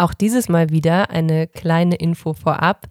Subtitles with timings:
[0.00, 2.86] Auch dieses Mal wieder eine kleine Info vorab.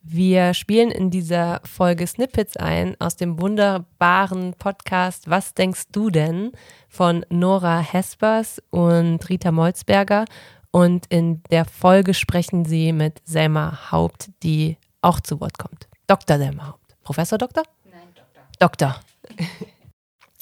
[0.00, 6.52] Wir spielen in dieser Folge Snippets ein aus dem wunderbaren Podcast Was denkst du denn
[6.88, 10.24] von Nora Hespers und Rita Molzberger.
[10.70, 15.88] Und in der Folge sprechen sie mit Selma Haupt, die auch zu Wort kommt.
[16.06, 16.38] Dr.
[16.38, 16.94] Selma Haupt.
[17.02, 17.64] Professor Doktor?
[17.90, 18.42] Nein, Doktor.
[18.60, 19.00] Doktor.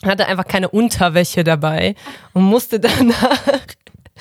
[0.04, 1.94] Hatte einfach keine Unterwäsche dabei
[2.34, 3.38] und musste danach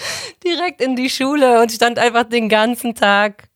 [0.43, 3.49] direkt in die Schule und stand einfach den ganzen Tag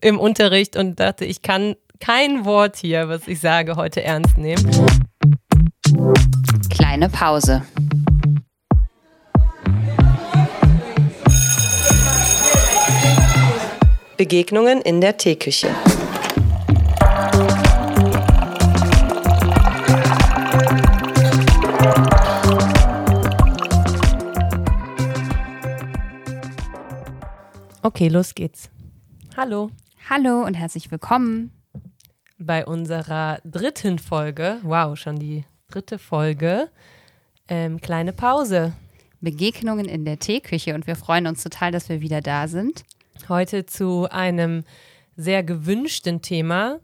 [0.00, 4.70] im Unterricht und dachte, ich kann kein Wort hier, was ich sage, heute ernst nehmen.
[6.70, 7.62] Kleine Pause.
[14.16, 15.74] Begegnungen in der Teeküche.
[27.82, 28.68] Okay, los geht's.
[29.38, 29.70] Hallo.
[30.10, 31.50] Hallo und herzlich willkommen
[32.36, 34.58] bei unserer dritten Folge.
[34.62, 36.68] Wow, schon die dritte Folge.
[37.48, 38.74] Ähm, kleine Pause.
[39.22, 42.84] Begegnungen in der Teeküche und wir freuen uns total, dass wir wieder da sind.
[43.30, 44.64] Heute zu einem
[45.16, 46.80] sehr gewünschten Thema,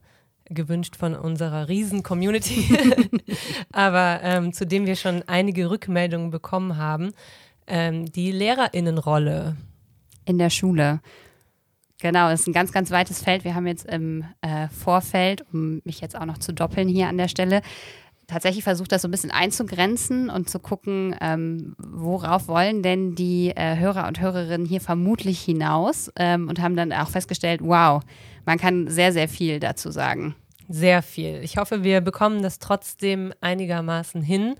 [0.46, 2.74] gewünscht von unserer Riesen-Community,
[3.70, 7.12] aber ähm, zu dem wir schon einige Rückmeldungen bekommen haben,
[7.66, 9.56] ähm, die Lehrerinnenrolle
[10.26, 11.00] in der Schule.
[11.98, 13.44] Genau, das ist ein ganz, ganz weites Feld.
[13.44, 17.16] Wir haben jetzt im äh, Vorfeld, um mich jetzt auch noch zu doppeln hier an
[17.16, 17.62] der Stelle,
[18.26, 23.52] tatsächlich versucht, das so ein bisschen einzugrenzen und zu gucken, ähm, worauf wollen denn die
[23.54, 28.02] äh, Hörer und Hörerinnen hier vermutlich hinaus ähm, und haben dann auch festgestellt, wow,
[28.44, 30.34] man kann sehr, sehr viel dazu sagen.
[30.68, 31.40] Sehr viel.
[31.42, 34.56] Ich hoffe, wir bekommen das trotzdem einigermaßen hin.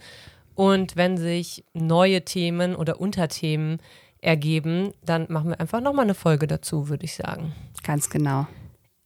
[0.55, 3.79] Und wenn sich neue Themen oder Unterthemen
[4.21, 7.53] ergeben, dann machen wir einfach nochmal eine Folge dazu, würde ich sagen.
[7.83, 8.47] Ganz genau.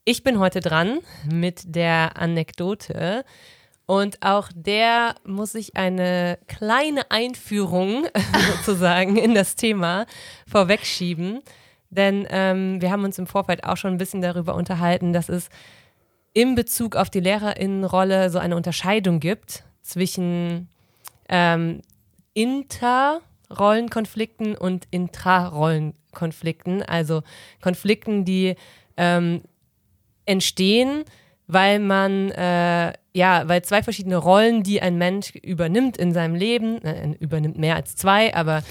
[0.04, 0.98] Ich bin heute dran
[1.30, 3.24] mit der Anekdote.
[3.86, 8.06] Und auch der muss sich eine kleine Einführung
[8.56, 10.06] sozusagen in das Thema
[10.46, 11.40] vorwegschieben.
[11.90, 15.48] Denn ähm, wir haben uns im Vorfeld auch schon ein bisschen darüber unterhalten, dass es
[16.32, 20.68] in Bezug auf die Lehrerinnenrolle so eine Unterscheidung gibt zwischen
[21.28, 21.82] ähm,
[22.32, 23.20] inter
[23.56, 27.22] Rollenkonflikten und Intrarollenkonflikten, also
[27.60, 28.54] Konflikten, die
[28.96, 29.42] ähm,
[30.26, 31.04] entstehen,
[31.46, 36.82] weil man, äh, ja, weil zwei verschiedene Rollen, die ein Mensch übernimmt in seinem Leben,
[36.82, 38.62] äh, übernimmt mehr als zwei, aber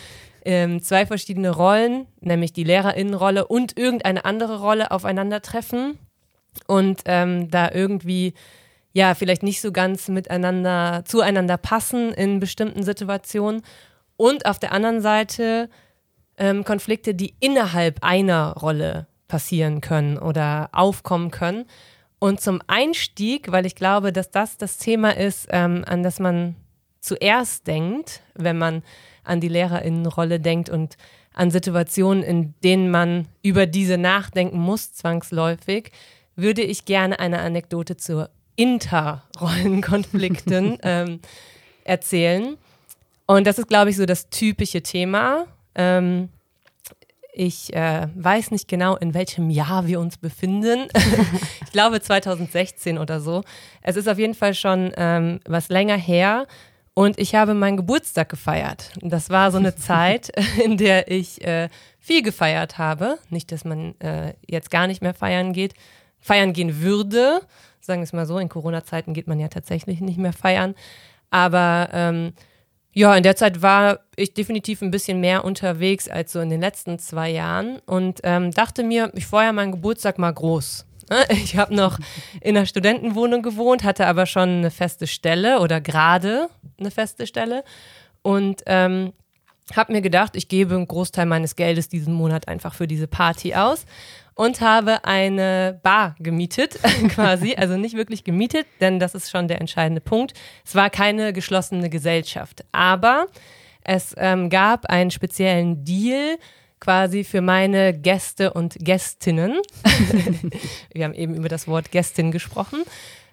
[0.45, 5.99] ähm, zwei verschiedene Rollen, nämlich die Lehrerinnenrolle und irgendeine andere Rolle aufeinandertreffen
[6.67, 8.33] und ähm, da irgendwie
[8.93, 13.61] ja vielleicht nicht so ganz miteinander zueinander passen in bestimmten Situationen
[14.19, 15.69] und auf der anderen Seite
[16.37, 21.63] ähm, Konflikte, die innerhalb einer Rolle passieren können oder aufkommen können.
[22.19, 26.57] Und zum Einstieg, weil ich glaube, dass das das Thema ist, ähm, an das man
[26.99, 28.83] zuerst denkt, wenn man
[29.23, 30.97] an die Lehrerinnenrolle denkt und
[31.33, 35.93] an Situationen, in denen man über diese nachdenken muss, zwangsläufig,
[36.35, 41.21] würde ich gerne eine Anekdote zu Interrollenkonflikten ähm,
[41.85, 42.57] erzählen.
[43.29, 45.45] Und das ist, glaube ich, so das typische Thema.
[45.75, 46.29] Ähm,
[47.31, 50.87] ich äh, weiß nicht genau, in welchem Jahr wir uns befinden.
[51.63, 53.43] ich glaube 2016 oder so.
[53.83, 56.47] Es ist auf jeden Fall schon ähm, was länger her.
[56.95, 58.93] Und ich habe meinen Geburtstag gefeiert.
[58.99, 60.31] Das war so eine Zeit,
[60.63, 61.69] in der ich äh,
[61.99, 63.19] viel gefeiert habe.
[63.29, 65.75] Nicht, dass man äh, jetzt gar nicht mehr feiern geht,
[66.19, 67.41] feiern gehen würde.
[67.79, 70.73] Sagen wir es mal so, in Corona-Zeiten geht man ja tatsächlich nicht mehr feiern.
[71.29, 72.33] Aber ähm,
[72.99, 76.59] ja, in der Zeit war ich definitiv ein bisschen mehr unterwegs als so in den
[76.59, 80.85] letzten zwei Jahren und ähm, dachte mir, ich feiere meinen Geburtstag mal groß.
[81.09, 81.25] Ne?
[81.29, 81.97] Ich habe noch
[82.41, 87.63] in einer Studentenwohnung gewohnt, hatte aber schon eine feste Stelle oder gerade eine feste Stelle
[88.21, 89.13] und ähm,
[89.73, 93.55] habe mir gedacht, ich gebe einen Großteil meines Geldes diesen Monat einfach für diese Party
[93.55, 93.85] aus
[94.39, 97.55] und habe eine Bar gemietet, quasi.
[97.57, 100.33] Also nicht wirklich gemietet, denn das ist schon der entscheidende Punkt.
[100.65, 103.27] Es war keine geschlossene Gesellschaft, aber
[103.83, 106.37] es ähm, gab einen speziellen Deal
[106.79, 109.57] quasi für meine Gäste und Gästinnen.
[110.93, 112.83] Wir haben eben über das Wort Gästin gesprochen.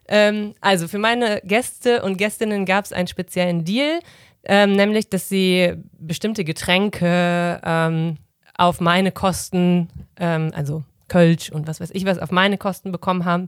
[0.09, 4.01] Ähm, also für meine Gäste und Gästinnen gab es einen speziellen Deal,
[4.43, 8.17] ähm, nämlich dass sie bestimmte Getränke ähm,
[8.59, 9.89] auf meine Kosten,
[10.19, 13.47] ähm, also Kölsch und was weiß ich was auf meine Kosten bekommen haben,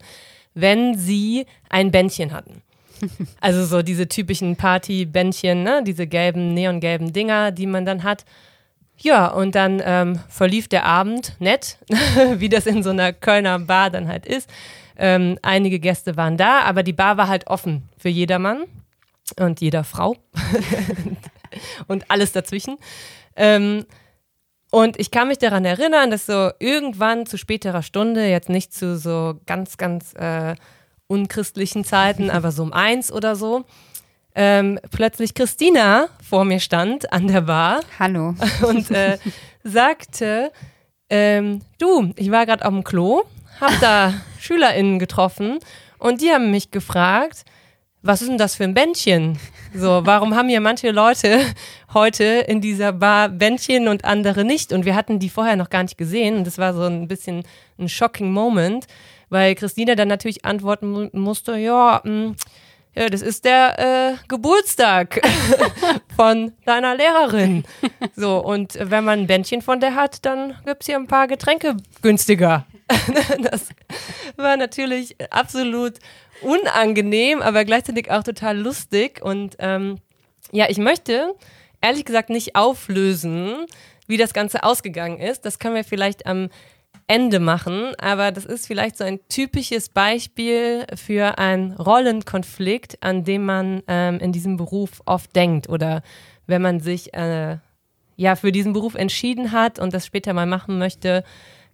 [0.55, 2.63] wenn sie ein Bändchen hatten.
[3.41, 5.83] Also so diese typischen Party-Bändchen, ne?
[5.87, 8.25] diese gelben, neongelben Dinger, die man dann hat.
[8.97, 11.79] Ja, und dann ähm, verlief der Abend nett,
[12.35, 14.51] wie das in so einer Kölner Bar dann halt ist.
[14.97, 18.65] Ähm, einige Gäste waren da, aber die Bar war halt offen für jedermann
[19.39, 20.17] und jeder Frau
[21.87, 22.79] und alles dazwischen.
[23.37, 23.85] Ähm,
[24.71, 28.99] und ich kann mich daran erinnern, dass so irgendwann zu späterer Stunde, jetzt nicht zu
[28.99, 30.55] so ganz, ganz äh,
[31.07, 33.65] unchristlichen Zeiten, aber so um eins oder so,
[34.35, 37.81] ähm, plötzlich Christina vor mir stand an der Bar.
[37.99, 38.35] Hallo.
[38.63, 39.19] Und äh,
[39.65, 40.53] sagte,
[41.11, 43.23] ähm, du, ich war gerade auf dem Klo,
[43.61, 45.59] hab da SchülerInnen getroffen
[45.99, 47.45] und die haben mich gefragt,
[48.03, 49.39] was ist denn das für ein Bändchen?
[49.75, 51.41] So, warum haben hier manche Leute
[51.95, 54.73] heute in dieser Bar Bändchen und andere nicht?
[54.73, 56.37] Und wir hatten die vorher noch gar nicht gesehen.
[56.39, 57.45] Und das war so ein bisschen
[57.79, 58.87] ein shocking Moment,
[59.31, 62.37] weil Christina dann natürlich antworten musste, ja, mh, mm,
[62.95, 65.21] ja, das ist der äh, Geburtstag
[66.17, 67.65] von deiner Lehrerin.
[68.17, 71.29] So, und wenn man ein Bändchen von der hat, dann gibt es hier ein paar
[71.29, 72.67] Getränke günstiger.
[73.43, 73.69] das
[74.37, 75.95] war natürlich absolut
[76.43, 79.21] unangenehm, aber gleichzeitig auch total lustig.
[79.23, 79.99] Und ähm,
[80.53, 81.35] ja, ich möchte
[81.81, 83.67] ehrlich gesagt nicht auflösen,
[84.07, 85.45] wie das Ganze ausgegangen ist.
[85.45, 86.49] Das können wir vielleicht am
[87.07, 93.47] Ende machen, aber das ist vielleicht so ein typisches Beispiel für einen Rollenkonflikt, an dem
[93.47, 96.03] man ähm, in diesem Beruf oft denkt oder
[96.47, 97.57] wenn man sich äh,
[98.17, 101.25] ja für diesen Beruf entschieden hat und das später mal machen möchte,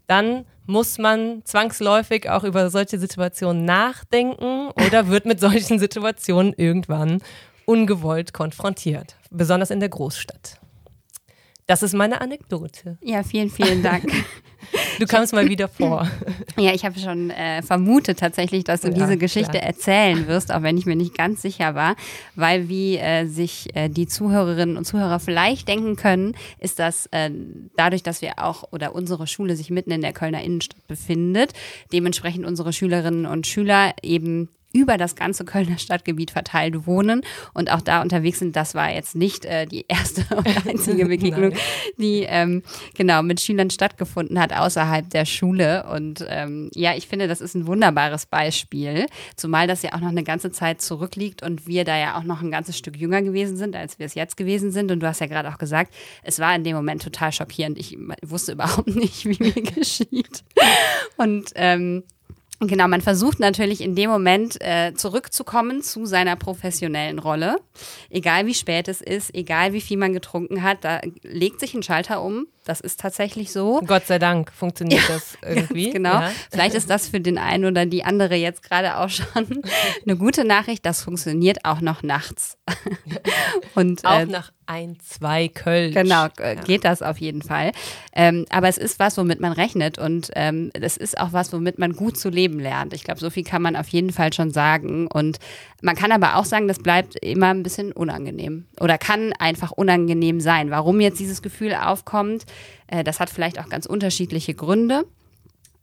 [0.06, 7.22] dann muss man zwangsläufig auch über solche Situationen nachdenken oder wird mit solchen Situationen irgendwann
[7.66, 10.60] ungewollt konfrontiert, besonders in der Großstadt.
[11.66, 12.99] Das ist meine Anekdote.
[13.02, 14.05] Ja, vielen, vielen Dank.
[14.99, 16.08] Du kamst mal wieder vor.
[16.56, 19.64] Ja, ich habe schon äh, vermutet tatsächlich, dass du ja, diese Geschichte klar.
[19.64, 21.96] erzählen wirst, auch wenn ich mir nicht ganz sicher war,
[22.37, 27.31] weil wie äh, sich äh, die Zuhörerinnen und Zuhörer vielleicht denken können, ist das äh,
[27.76, 31.52] dadurch, dass wir auch oder unsere Schule sich mitten in der Kölner Innenstadt befindet,
[31.93, 37.22] dementsprechend unsere Schülerinnen und Schüler eben über das ganze Kölner Stadtgebiet verteilt wohnen
[37.54, 38.56] und auch da unterwegs sind.
[38.56, 41.52] Das war jetzt nicht äh, die erste und einzige Begegnung,
[41.96, 42.62] die ähm,
[42.96, 45.86] genau mit Schülern stattgefunden hat außerhalb der Schule.
[45.90, 49.06] Und ähm, ja, ich finde, das ist ein wunderbares Beispiel,
[49.36, 52.42] zumal das ja auch noch eine ganze Zeit zurückliegt und wir da ja auch noch
[52.42, 54.90] ein ganzes Stück jünger gewesen sind, als wir es jetzt gewesen sind.
[54.90, 55.94] Und du hast ja gerade auch gesagt,
[56.24, 57.78] es war in dem Moment total schockierend.
[57.78, 60.42] Ich wusste überhaupt nicht, wie mir geschieht.
[61.16, 62.02] Und ähm,
[62.66, 67.56] Genau, man versucht natürlich in dem Moment äh, zurückzukommen zu seiner professionellen Rolle.
[68.11, 71.82] Egal wie spät es ist, egal wie viel man getrunken hat, da legt sich ein
[71.82, 73.81] Schalter um das ist tatsächlich so.
[73.87, 75.90] Gott sei Dank funktioniert ja, das irgendwie.
[75.90, 76.14] Genau.
[76.20, 76.32] Ja.
[76.50, 79.26] Vielleicht ist das für den einen oder die andere jetzt gerade auch schon
[80.05, 80.84] eine gute Nachricht.
[80.87, 82.56] Das funktioniert auch noch nachts.
[83.75, 85.93] Und, auch äh, nach ein, zwei Köln.
[85.93, 86.55] Genau, ja.
[86.55, 87.72] geht das auf jeden Fall.
[88.14, 91.78] Ähm, aber es ist was, womit man rechnet und ähm, es ist auch was, womit
[91.78, 92.94] man gut zu leben lernt.
[92.94, 95.06] Ich glaube, so viel kann man auf jeden Fall schon sagen.
[95.06, 95.38] Und
[95.82, 100.40] man kann aber auch sagen, das bleibt immer ein bisschen unangenehm oder kann einfach unangenehm
[100.40, 100.70] sein.
[100.70, 102.46] Warum jetzt dieses Gefühl aufkommt, äh,
[103.04, 105.04] das hat vielleicht auch ganz unterschiedliche Gründe.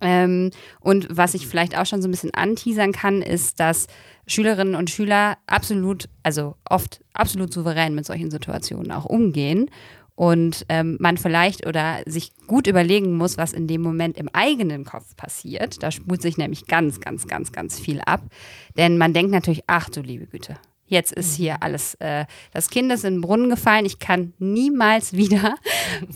[0.01, 3.87] Ähm, und was ich vielleicht auch schon so ein bisschen anteasern kann, ist, dass
[4.27, 9.69] Schülerinnen und Schüler absolut, also oft absolut souverän mit solchen Situationen auch umgehen
[10.15, 14.85] und ähm, man vielleicht oder sich gut überlegen muss, was in dem Moment im eigenen
[14.85, 15.81] Kopf passiert.
[15.81, 18.21] Da spult sich nämlich ganz, ganz, ganz, ganz viel ab.
[18.77, 20.57] Denn man denkt natürlich, ach du liebe Güte,
[20.91, 21.57] jetzt ist hier mhm.
[21.61, 25.55] alles, äh, das Kind ist in den Brunnen gefallen, ich kann niemals wieder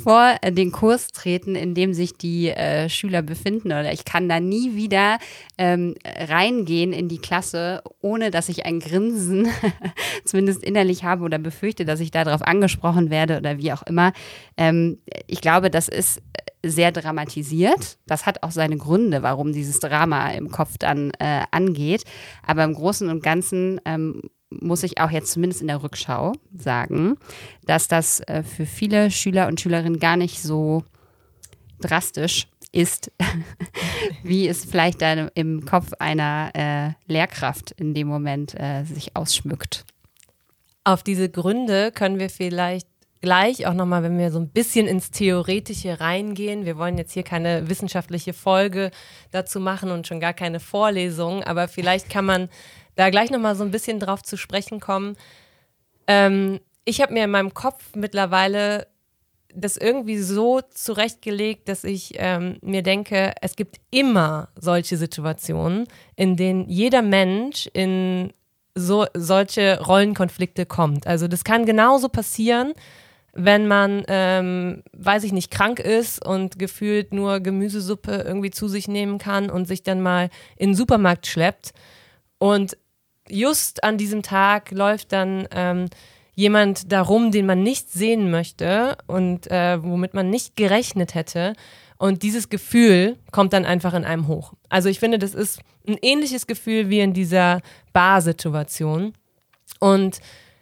[0.03, 4.39] vor den Kurs treten, in dem sich die äh, Schüler befinden oder ich kann da
[4.39, 5.17] nie wieder
[5.57, 9.47] ähm, reingehen in die Klasse, ohne dass ich ein Grinsen
[10.25, 14.11] zumindest innerlich habe oder befürchte, dass ich darauf angesprochen werde oder wie auch immer.
[14.57, 16.21] Ähm, ich glaube, das ist
[16.65, 17.97] sehr dramatisiert.
[18.07, 22.03] Das hat auch seine Gründe, warum dieses Drama im Kopf dann äh, angeht.
[22.45, 27.17] Aber im Großen und Ganzen ähm, muss ich auch jetzt zumindest in der Rückschau sagen,
[27.65, 30.83] dass das äh, für viele Schüler und Schülerinnen gar nicht so
[31.79, 33.11] drastisch ist,
[34.23, 39.85] wie es vielleicht dann im Kopf einer äh, Lehrkraft in dem Moment äh, sich ausschmückt.
[40.83, 42.87] Auf diese Gründe können wir vielleicht
[43.21, 46.65] gleich auch nochmal, wenn wir so ein bisschen ins Theoretische reingehen.
[46.65, 48.91] Wir wollen jetzt hier keine wissenschaftliche Folge
[49.31, 52.49] dazu machen und schon gar keine Vorlesung, aber vielleicht kann man
[52.95, 55.15] da gleich nochmal so ein bisschen drauf zu sprechen kommen.
[56.07, 58.87] Ähm, ich habe mir in meinem Kopf mittlerweile
[59.55, 66.35] das irgendwie so zurechtgelegt, dass ich ähm, mir denke, es gibt immer solche Situationen, in
[66.35, 68.33] denen jeder Mensch in
[68.75, 71.07] so solche Rollenkonflikte kommt.
[71.07, 72.73] Also das kann genauso passieren,
[73.31, 78.87] wenn man, ähm, weiß ich nicht, krank ist und gefühlt nur Gemüsesuppe irgendwie zu sich
[78.87, 81.73] nehmen kann und sich dann mal in den Supermarkt schleppt.
[82.37, 82.77] Und
[83.29, 85.89] just an diesem Tag läuft dann ähm,
[86.35, 91.53] jemand darum, den man nicht sehen möchte und äh, womit man nicht gerechnet hätte.
[91.97, 94.53] Und dieses Gefühl kommt dann einfach in einem hoch.
[94.69, 97.61] Also ich finde, das ist ein ähnliches Gefühl wie in dieser
[97.93, 99.13] Bar-Situation.
[99.79, 100.19] Und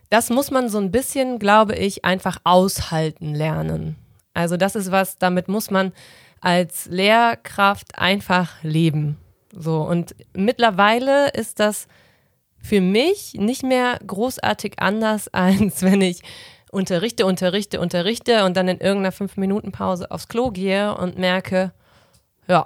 [0.10, 3.96] das muss man so ein bisschen, glaube ich, einfach aushalten lernen.
[4.36, 5.92] Also das ist was, damit muss man
[6.40, 9.18] als Lehrkraft einfach leben.
[9.52, 11.88] So und mittlerweile ist das
[12.64, 16.22] für mich nicht mehr großartig anders, als wenn ich
[16.72, 21.72] unterrichte, unterrichte, unterrichte und dann in irgendeiner fünf Minuten Pause aufs Klo gehe und merke,
[22.48, 22.66] ja,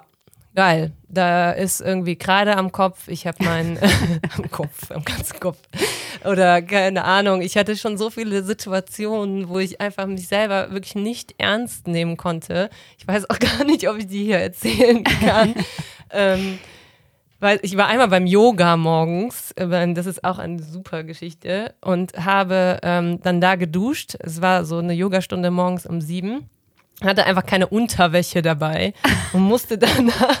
[0.54, 3.78] geil, da ist irgendwie Kreide am Kopf, ich habe meinen
[4.36, 5.58] am Kopf, am ganzen Kopf
[6.24, 10.94] oder keine Ahnung, ich hatte schon so viele Situationen, wo ich einfach mich selber wirklich
[10.94, 12.70] nicht ernst nehmen konnte.
[12.98, 15.54] Ich weiß auch gar nicht, ob ich die hier erzählen kann.
[16.10, 16.58] ähm,
[17.40, 22.12] weil ich war einmal beim Yoga morgens, äh, das ist auch eine super Geschichte, und
[22.24, 24.16] habe ähm, dann da geduscht.
[24.18, 26.48] Es war so eine Yogastunde morgens um sieben.
[27.02, 28.92] Hatte einfach keine Unterwäsche dabei
[29.32, 30.40] und musste danach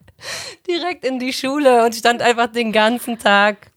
[0.66, 3.70] direkt in die Schule und stand einfach den ganzen Tag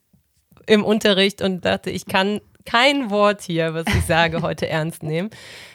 [0.65, 5.29] im Unterricht und dachte, ich kann kein Wort hier, was ich sage, heute ernst nehmen.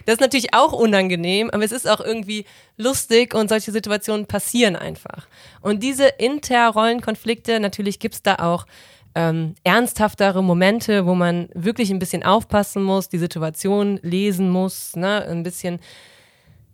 [0.06, 2.44] Das ist natürlich auch unangenehm, aber es ist auch irgendwie
[2.76, 5.26] lustig und solche Situationen passieren einfach.
[5.60, 8.66] Und diese Interrollenkonflikte, natürlich gibt es da auch
[9.14, 15.26] ähm, ernsthaftere Momente, wo man wirklich ein bisschen aufpassen muss, die Situation lesen muss, ne,
[15.26, 15.80] ein bisschen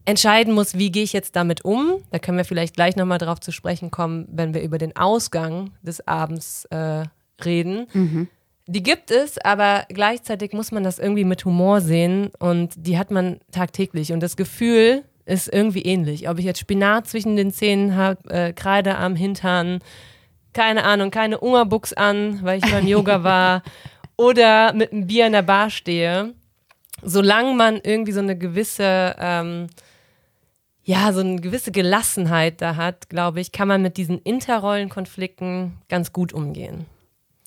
[0.04, 1.98] entscheiden muss, wie gehe ich jetzt damit um.
[2.10, 5.72] Da können wir vielleicht gleich nochmal drauf zu sprechen kommen, wenn wir über den Ausgang
[5.82, 7.04] des Abends äh,
[7.44, 7.86] reden.
[7.92, 8.28] Mhm.
[8.68, 13.12] Die gibt es, aber gleichzeitig muss man das irgendwie mit Humor sehen und die hat
[13.12, 14.12] man tagtäglich.
[14.12, 16.28] Und das Gefühl ist irgendwie ähnlich.
[16.28, 19.80] Ob ich jetzt Spinat zwischen den Zähnen habe, äh, Kreide am Hintern,
[20.52, 23.62] keine Ahnung, keine Ungerbuchs an, weil ich beim Yoga war,
[24.16, 26.34] oder mit einem Bier in der Bar stehe.
[27.02, 29.68] Solange man irgendwie so eine gewisse, ähm,
[30.82, 36.12] ja, so eine gewisse Gelassenheit da hat, glaube ich, kann man mit diesen Interrollenkonflikten ganz
[36.12, 36.86] gut umgehen.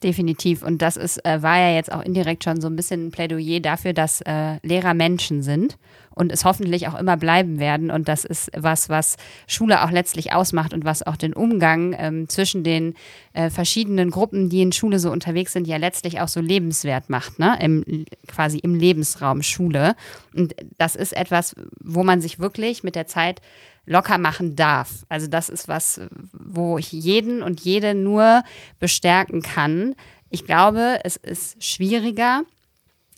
[0.01, 0.63] Definitiv.
[0.63, 3.59] Und das ist, äh, war ja jetzt auch indirekt schon so ein bisschen ein Plädoyer
[3.59, 5.77] dafür, dass äh, Lehrer Menschen sind
[6.15, 7.91] und es hoffentlich auch immer bleiben werden.
[7.91, 12.29] Und das ist was, was Schule auch letztlich ausmacht und was auch den Umgang ähm,
[12.29, 12.93] zwischen den
[13.33, 17.37] äh, verschiedenen Gruppen, die in Schule so unterwegs sind, ja letztlich auch so lebenswert macht,
[17.37, 17.57] ne?
[17.61, 19.95] Im, quasi im Lebensraum Schule.
[20.33, 23.41] Und das ist etwas, wo man sich wirklich mit der Zeit
[23.89, 25.05] locker machen darf.
[25.09, 25.99] Also das ist was,
[26.31, 28.43] wo ich jeden und jede nur
[28.79, 29.95] bestärken kann.
[30.29, 32.43] Ich glaube, es ist schwieriger.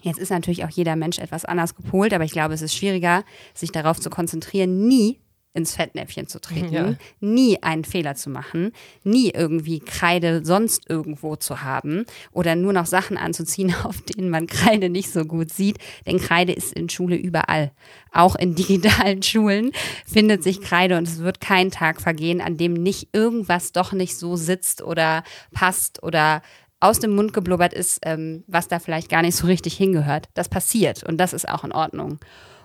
[0.01, 3.23] Jetzt ist natürlich auch jeder Mensch etwas anders gepolt, aber ich glaube, es ist schwieriger,
[3.53, 5.20] sich darauf zu konzentrieren, nie
[5.53, 6.95] ins Fettnäpfchen zu treten, ja.
[7.19, 8.71] nie einen Fehler zu machen,
[9.03, 14.47] nie irgendwie Kreide sonst irgendwo zu haben oder nur noch Sachen anzuziehen, auf denen man
[14.47, 15.77] Kreide nicht so gut sieht.
[16.05, 17.71] Denn Kreide ist in Schule überall.
[18.11, 19.71] Auch in digitalen Schulen
[20.05, 24.17] findet sich Kreide und es wird kein Tag vergehen, an dem nicht irgendwas doch nicht
[24.17, 26.41] so sitzt oder passt oder
[26.81, 30.29] aus dem Mund geblubbert ist, ähm, was da vielleicht gar nicht so richtig hingehört.
[30.33, 32.19] Das passiert und das ist auch in Ordnung.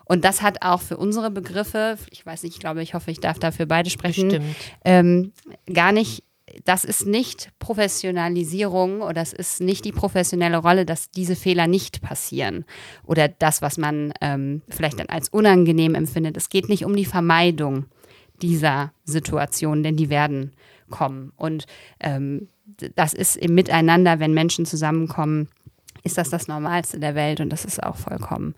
[0.06, 3.20] Und das hat auch für unsere Begriffe, ich weiß nicht, ich glaube, ich hoffe, ich
[3.20, 5.32] darf dafür beide sprechen, ähm,
[5.72, 6.22] gar nicht
[6.64, 12.02] das ist nicht Professionalisierung oder das ist nicht die professionelle Rolle, dass diese Fehler nicht
[12.02, 12.64] passieren
[13.04, 16.36] oder das, was man ähm, vielleicht dann als unangenehm empfindet.
[16.36, 17.86] Es geht nicht um die Vermeidung
[18.42, 20.52] dieser Situation, denn die werden
[20.88, 21.32] kommen.
[21.36, 21.66] Und
[21.98, 22.48] ähm,
[22.94, 25.48] das ist im Miteinander, wenn Menschen zusammenkommen,
[26.04, 28.54] ist das das Normalste der Welt und das ist auch vollkommen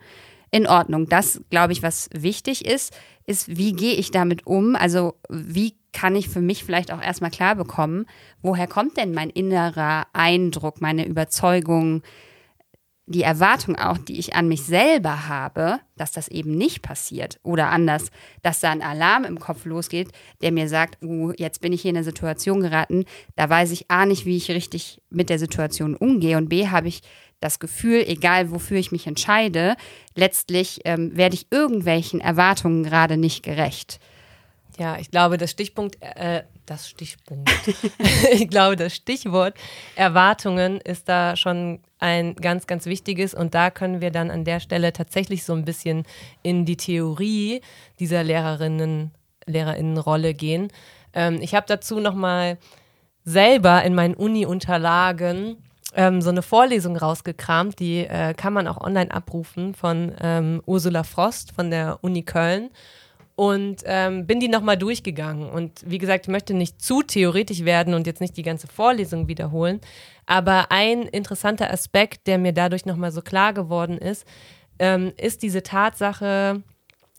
[0.50, 1.08] in Ordnung.
[1.08, 4.74] Das, glaube ich, was wichtig ist, ist, wie gehe ich damit um?
[4.74, 8.06] Also, wie kann ich für mich vielleicht auch erstmal klar bekommen,
[8.42, 12.02] woher kommt denn mein innerer Eindruck, meine Überzeugung,
[13.08, 17.70] die Erwartung auch, die ich an mich selber habe, dass das eben nicht passiert oder
[17.70, 18.10] anders,
[18.42, 20.10] dass da ein Alarm im Kopf losgeht,
[20.42, 23.90] der mir sagt, uh, jetzt bin ich hier in eine Situation geraten, da weiß ich
[23.90, 27.00] A nicht, wie ich richtig mit der Situation umgehe und B habe ich
[27.40, 29.76] das Gefühl, egal wofür ich mich entscheide,
[30.14, 34.00] letztlich ähm, werde ich irgendwelchen Erwartungen gerade nicht gerecht.
[34.78, 37.50] Ja, ich glaube, das Stichpunkt, äh, das Stichpunkt,
[38.32, 39.54] ich glaube, das Stichwort
[39.96, 44.60] Erwartungen ist da schon ein ganz, ganz wichtiges und da können wir dann an der
[44.60, 46.04] Stelle tatsächlich so ein bisschen
[46.42, 47.60] in die Theorie
[47.98, 49.10] dieser Lehrerinnen,
[49.46, 50.68] Lehrerinnenrolle gehen.
[51.12, 52.58] Ähm, ich habe dazu nochmal
[53.24, 55.56] selber in meinen Uni-Unterlagen
[55.94, 61.02] ähm, so eine Vorlesung rausgekramt, die äh, kann man auch online abrufen von ähm, Ursula
[61.02, 62.70] Frost von der Uni Köln
[63.36, 65.48] und ähm, bin die nochmal durchgegangen.
[65.48, 69.28] Und wie gesagt, ich möchte nicht zu theoretisch werden und jetzt nicht die ganze Vorlesung
[69.28, 69.80] wiederholen,
[70.26, 74.26] aber ein interessanter Aspekt, der mir dadurch nochmal so klar geworden ist,
[74.78, 76.62] ähm, ist diese Tatsache,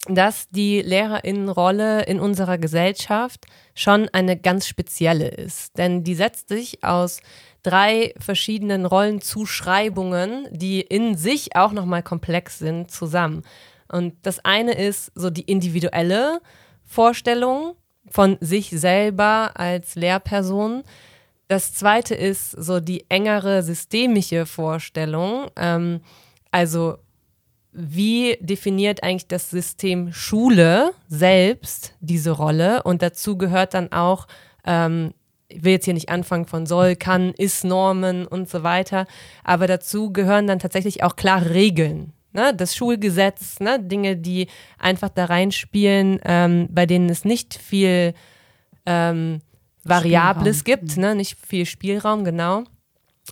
[0.08, 5.78] dass die Lehrerinnenrolle in unserer Gesellschaft schon eine ganz spezielle ist.
[5.78, 7.20] Denn die setzt sich aus
[7.64, 13.44] drei verschiedenen Rollenzuschreibungen, die in sich auch nochmal komplex sind, zusammen.
[13.92, 16.42] Und das eine ist so die individuelle
[16.86, 17.76] Vorstellung
[18.10, 20.84] von sich selber als Lehrperson.
[21.48, 25.48] Das zweite ist so die engere systemische Vorstellung.
[25.58, 26.02] Ähm,
[26.52, 26.98] also
[27.82, 32.84] wie definiert eigentlich das System Schule selbst diese Rolle?
[32.84, 34.28] Und dazu gehört dann auch,
[34.66, 35.14] ähm,
[35.48, 39.08] ich will jetzt hier nicht anfangen von soll, kann, ist Normen und so weiter,
[39.46, 42.12] aber dazu gehören dann tatsächlich auch klare Regeln.
[42.34, 42.54] Ne?
[42.54, 43.80] Das Schulgesetz, ne?
[43.80, 48.14] Dinge, die einfach da reinspielen, ähm, bei denen es nicht viel
[48.86, 49.40] ähm,
[49.86, 50.82] Variables Spielraum.
[50.82, 51.16] gibt, ne?
[51.16, 52.66] nicht viel Spielraum, genau.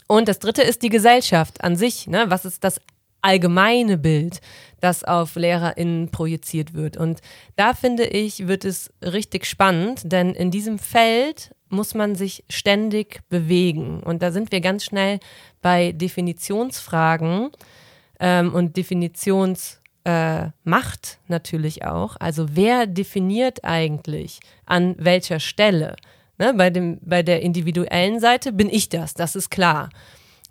[0.07, 2.07] Und das dritte ist die Gesellschaft an sich.
[2.07, 2.25] Ne?
[2.29, 2.79] Was ist das
[3.21, 4.41] allgemeine Bild,
[4.79, 6.97] das auf LehrerInnen projiziert wird.
[6.97, 7.21] Und
[7.55, 13.21] da finde ich, wird es richtig spannend, denn in diesem Feld muss man sich ständig
[13.29, 14.01] bewegen.
[14.01, 15.19] Und da sind wir ganz schnell
[15.61, 17.49] bei Definitionsfragen
[18.19, 20.51] ähm, und Definitionsmacht äh,
[21.27, 22.15] natürlich auch.
[22.19, 25.95] Also wer definiert eigentlich an welcher Stelle?
[26.39, 29.89] Ne, bei, dem, bei der individuellen Seite bin ich das, das ist klar.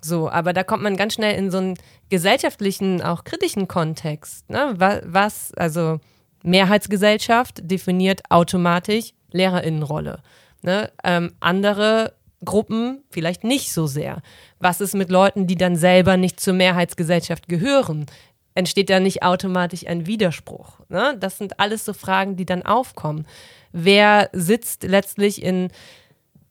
[0.00, 1.74] So, aber da kommt man ganz schnell in so einen
[2.10, 4.48] gesellschaftlichen, auch kritischen Kontext.
[4.50, 4.74] Ne?
[5.04, 6.00] Was, also
[6.42, 10.22] Mehrheitsgesellschaft definiert automatisch Lehrerinnenrolle.
[10.62, 10.90] Ne?
[11.04, 14.22] Ähm, andere Gruppen vielleicht nicht so sehr.
[14.60, 18.06] Was ist mit Leuten, die dann selber nicht zur Mehrheitsgesellschaft gehören?
[18.54, 20.80] Entsteht da nicht automatisch ein Widerspruch?
[20.88, 21.16] Ne?
[21.18, 23.26] Das sind alles so Fragen, die dann aufkommen.
[23.72, 25.68] Wer sitzt letztlich in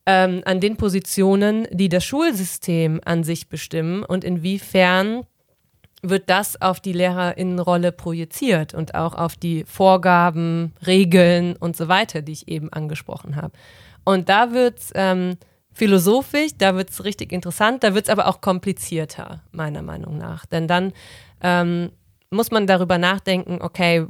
[0.06, 5.26] ähm, an den Positionen, die das Schulsystem an sich bestimmen und inwiefern
[6.02, 12.22] wird das auf die Lehrerinnenrolle projiziert und auch auf die Vorgaben, Regeln und so weiter,
[12.22, 13.54] die ich eben angesprochen habe.
[14.04, 15.38] Und da wird es ähm,
[15.74, 20.46] philosophisch, da wird es richtig interessant, da wird es aber auch komplizierter, meiner Meinung nach.
[20.46, 20.94] Denn dann
[21.42, 21.92] ähm,
[22.30, 24.06] muss man darüber nachdenken, okay,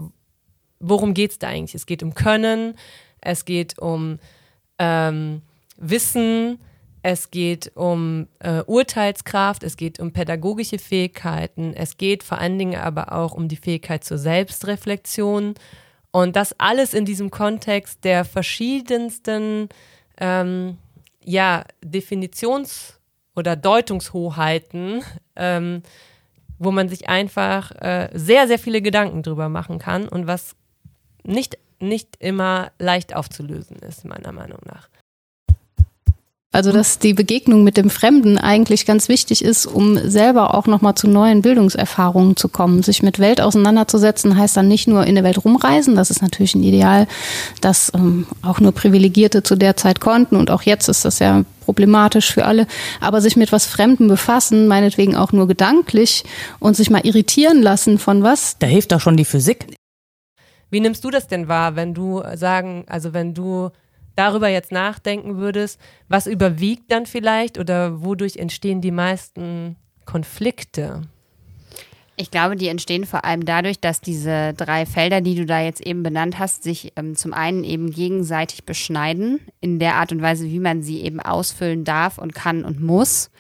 [0.80, 1.76] worum geht es da eigentlich?
[1.76, 2.76] Es geht um Können,
[3.22, 4.20] es geht um
[4.80, 5.42] ähm,
[5.78, 6.60] Wissen,
[7.08, 12.82] es geht um äh, Urteilskraft, es geht um pädagogische Fähigkeiten, es geht vor allen Dingen
[12.82, 15.54] aber auch um die Fähigkeit zur Selbstreflexion.
[16.12, 19.70] Und das alles in diesem Kontext der verschiedensten
[20.18, 20.78] ähm,
[21.24, 23.00] ja, Definitions-
[23.36, 25.04] oder Deutungshoheiten,
[25.36, 25.84] ähm,
[26.58, 30.56] wo man sich einfach äh, sehr, sehr viele Gedanken drüber machen kann und was
[31.24, 34.90] nicht, nicht immer leicht aufzulösen ist, meiner Meinung nach.
[36.56, 40.96] Also dass die Begegnung mit dem Fremden eigentlich ganz wichtig ist, um selber auch nochmal
[40.96, 42.82] zu neuen Bildungserfahrungen zu kommen.
[42.82, 46.56] Sich mit Welt auseinanderzusetzen heißt dann nicht nur in der Welt rumreisen, das ist natürlich
[46.56, 47.08] ein Ideal,
[47.60, 51.44] das ähm, auch nur Privilegierte zu der Zeit konnten und auch jetzt ist das ja
[51.66, 52.68] problematisch für alle,
[53.02, 56.24] aber sich mit was Fremden befassen, meinetwegen auch nur gedanklich
[56.60, 58.58] und sich mal irritieren lassen von was.
[58.60, 59.68] Da hilft doch schon die Physik.
[60.70, 63.72] Wie nimmst du das denn wahr, wenn du sagen, also wenn du
[64.16, 69.76] darüber jetzt nachdenken würdest, was überwiegt dann vielleicht oder wodurch entstehen die meisten
[70.06, 71.02] Konflikte?
[72.18, 75.86] Ich glaube, die entstehen vor allem dadurch, dass diese drei Felder, die du da jetzt
[75.86, 80.46] eben benannt hast, sich ähm, zum einen eben gegenseitig beschneiden in der Art und Weise,
[80.46, 83.32] wie man sie eben ausfüllen darf und kann und muss.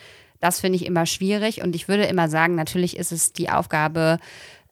[0.41, 4.19] Das finde ich immer schwierig und ich würde immer sagen, natürlich ist es die Aufgabe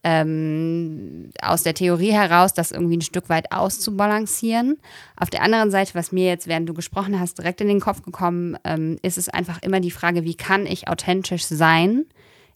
[0.03, 4.77] ähm, aus der Theorie heraus, das irgendwie ein Stück weit auszubalancieren.
[5.15, 8.03] Auf der anderen Seite, was mir jetzt, während du gesprochen hast, direkt in den Kopf
[8.03, 12.05] gekommen, ähm, ist es einfach immer die Frage, wie kann ich authentisch sein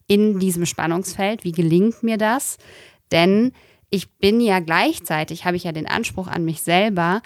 [0.06, 1.44] in diesem Spannungsfeld?
[1.44, 2.58] Wie gelingt mir das?
[3.10, 3.52] Denn
[3.88, 7.22] ich bin ja gleichzeitig, habe ich ja den Anspruch an mich selber,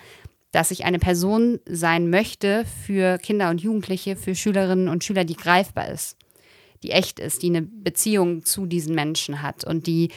[0.53, 5.37] dass ich eine Person sein möchte für Kinder und Jugendliche, für Schülerinnen und Schüler, die
[5.37, 6.17] greifbar ist
[6.83, 10.11] die echt ist, die eine Beziehung zu diesen Menschen hat und die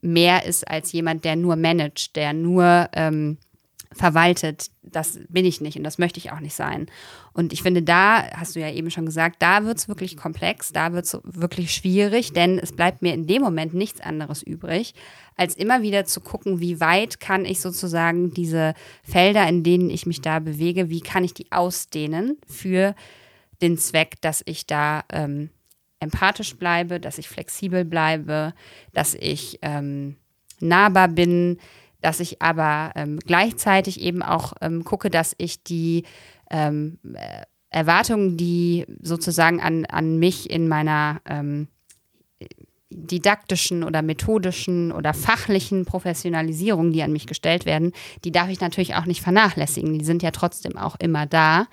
[0.00, 3.38] mehr ist als jemand, der nur managt, der nur ähm,
[3.92, 4.70] verwaltet.
[4.82, 6.86] Das bin ich nicht und das möchte ich auch nicht sein.
[7.32, 10.72] Und ich finde, da, hast du ja eben schon gesagt, da wird es wirklich komplex,
[10.72, 14.94] da wird es wirklich schwierig, denn es bleibt mir in dem Moment nichts anderes übrig,
[15.36, 20.06] als immer wieder zu gucken, wie weit kann ich sozusagen diese Felder, in denen ich
[20.06, 22.94] mich da bewege, wie kann ich die ausdehnen für
[23.62, 25.50] den Zweck, dass ich da ähm,
[26.02, 28.52] empathisch bleibe, dass ich flexibel bleibe,
[28.92, 30.16] dass ich ähm,
[30.60, 31.58] nahbar bin,
[32.00, 36.04] dass ich aber ähm, gleichzeitig eben auch ähm, gucke, dass ich die
[36.50, 41.68] ähm, äh, Erwartungen, die sozusagen an, an mich in meiner ähm,
[42.90, 47.92] didaktischen oder methodischen oder fachlichen Professionalisierung, die an mich gestellt werden,
[48.24, 49.98] die darf ich natürlich auch nicht vernachlässigen.
[49.98, 51.66] Die sind ja trotzdem auch immer da.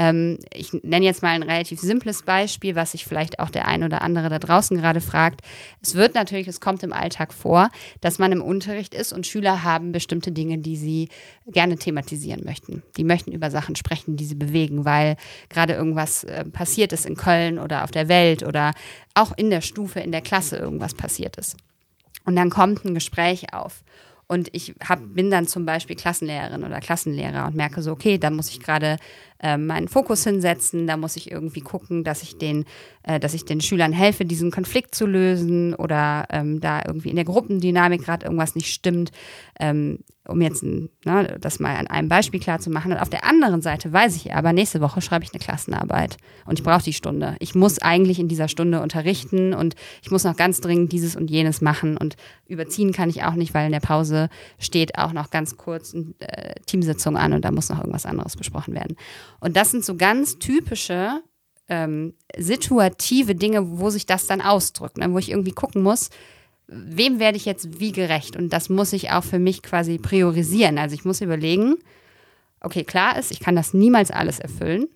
[0.00, 3.84] Ähm, ich nenne jetzt mal ein relativ simples Beispiel, was sich vielleicht auch der ein
[3.84, 5.42] oder andere da draußen gerade fragt.
[5.82, 7.68] Es wird natürlich, es kommt im Alltag vor,
[8.00, 11.10] dass man im Unterricht ist und Schüler haben bestimmte Dinge, die sie
[11.46, 12.82] gerne thematisieren möchten.
[12.96, 15.16] Die möchten über Sachen sprechen, die sie bewegen, weil
[15.50, 18.72] gerade irgendwas äh, passiert ist in Köln oder auf der Welt oder
[19.12, 21.58] auch in der Stufe, in der Klasse irgendwas passiert ist.
[22.24, 23.84] Und dann kommt ein Gespräch auf.
[24.30, 28.30] Und ich hab, bin dann zum Beispiel Klassenlehrerin oder Klassenlehrer und merke so, okay, da
[28.30, 28.96] muss ich gerade
[29.42, 32.64] äh, meinen Fokus hinsetzen, da muss ich irgendwie gucken, dass ich den,
[33.02, 37.16] äh, dass ich den Schülern helfe, diesen Konflikt zu lösen oder ähm, da irgendwie in
[37.16, 39.12] der Gruppendynamik gerade irgendwas nicht stimmt.
[39.58, 40.00] Ähm,
[40.30, 42.92] um jetzt ein, ne, das mal an einem Beispiel klar zu machen.
[42.92, 46.58] Und auf der anderen Seite weiß ich aber, nächste Woche schreibe ich eine Klassenarbeit und
[46.58, 47.36] ich brauche die Stunde.
[47.40, 51.30] Ich muss eigentlich in dieser Stunde unterrichten und ich muss noch ganz dringend dieses und
[51.30, 55.30] jenes machen und überziehen kann ich auch nicht, weil in der Pause steht auch noch
[55.30, 58.96] ganz kurz eine äh, Teamsitzung an und da muss noch irgendwas anderes besprochen werden.
[59.40, 61.22] Und das sind so ganz typische
[61.68, 65.12] ähm, situative Dinge, wo sich das dann ausdrückt, ne?
[65.12, 66.10] wo ich irgendwie gucken muss,
[66.66, 68.36] wem werde ich jetzt wie gerecht?
[68.36, 70.78] Und das muss ich auch für mich quasi priorisieren.
[70.78, 71.76] Also ich muss überlegen,
[72.60, 74.88] okay, klar ist, ich kann das niemals alles erfüllen.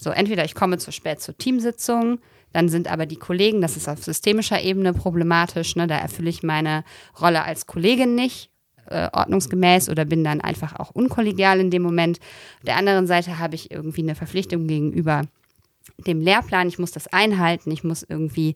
[0.00, 2.18] So, entweder ich komme zu spät zur Teamsitzung,
[2.52, 5.86] dann sind aber die Kollegen, das ist auf systemischer Ebene problematisch, ne?
[5.86, 6.84] da erfülle ich meine
[7.20, 8.50] Rolle als Kollegin nicht
[8.90, 12.18] äh, ordnungsgemäß oder bin dann einfach auch unkollegial in dem Moment.
[12.58, 15.22] Auf der anderen Seite habe ich irgendwie eine Verpflichtung gegenüber
[15.98, 18.54] dem Lehrplan, ich muss das einhalten, ich muss irgendwie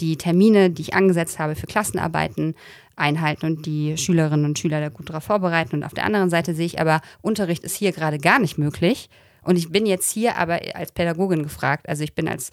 [0.00, 2.54] die Termine, die ich angesetzt habe für Klassenarbeiten
[2.96, 5.76] einhalten und die Schülerinnen und Schüler da gut darauf vorbereiten.
[5.76, 9.08] Und auf der anderen Seite sehe ich aber, Unterricht ist hier gerade gar nicht möglich.
[9.42, 11.88] Und ich bin jetzt hier aber als Pädagogin gefragt.
[11.88, 12.50] Also ich bin als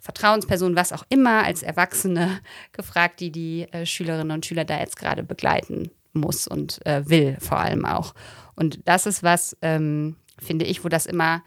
[0.00, 2.40] Vertrauensperson, was auch immer, als Erwachsene
[2.72, 7.36] gefragt, die die äh, Schülerinnen und Schüler da jetzt gerade begleiten muss und äh, will
[7.40, 8.14] vor allem auch.
[8.56, 11.42] Und das ist was, ähm, finde ich, wo das immer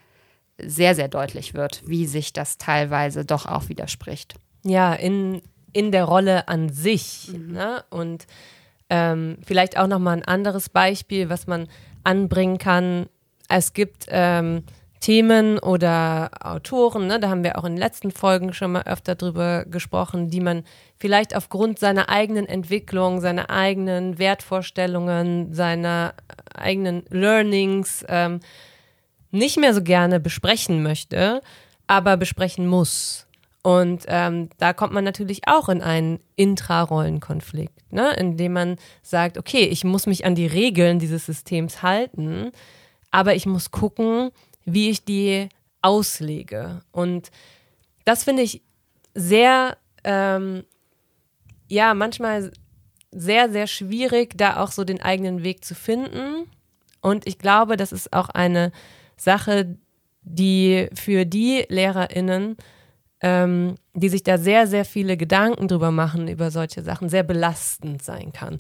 [0.58, 4.36] sehr, sehr deutlich wird, wie sich das teilweise doch auch widerspricht.
[4.64, 7.30] Ja, in, in der Rolle an sich.
[7.32, 7.52] Mhm.
[7.54, 7.84] Ne?
[7.90, 8.26] Und
[8.90, 11.68] ähm, vielleicht auch nochmal ein anderes Beispiel, was man
[12.04, 13.08] anbringen kann.
[13.50, 14.64] Es gibt ähm,
[15.00, 19.16] Themen oder Autoren, ne, da haben wir auch in den letzten Folgen schon mal öfter
[19.16, 20.64] drüber gesprochen, die man
[20.98, 26.14] vielleicht aufgrund seiner eigenen Entwicklung, seiner eigenen Wertvorstellungen, seiner
[26.54, 28.40] eigenen Learnings ähm,
[29.32, 31.42] nicht mehr so gerne besprechen möchte,
[31.86, 33.28] aber besprechen muss.
[33.64, 38.14] Und ähm, da kommt man natürlich auch in einen Intrarollenkonflikt, ne?
[38.14, 42.52] indem man sagt, okay, ich muss mich an die Regeln dieses Systems halten,
[43.12, 44.32] aber ich muss gucken,
[44.68, 45.50] wie ich die
[45.82, 46.82] auslege.
[46.92, 47.32] Und
[48.06, 48.62] das finde ich
[49.16, 50.64] sehr, ähm,
[51.70, 52.52] ja, manchmal
[53.12, 56.50] sehr, sehr schwierig, da auch so den eigenen Weg zu finden.
[57.02, 58.72] Und ich glaube, das ist auch eine
[59.16, 59.78] Sache,
[60.22, 62.58] die für die LehrerInnen,
[63.22, 68.04] ähm, die sich da sehr, sehr viele Gedanken drüber machen, über solche Sachen, sehr belastend
[68.04, 68.60] sein kann.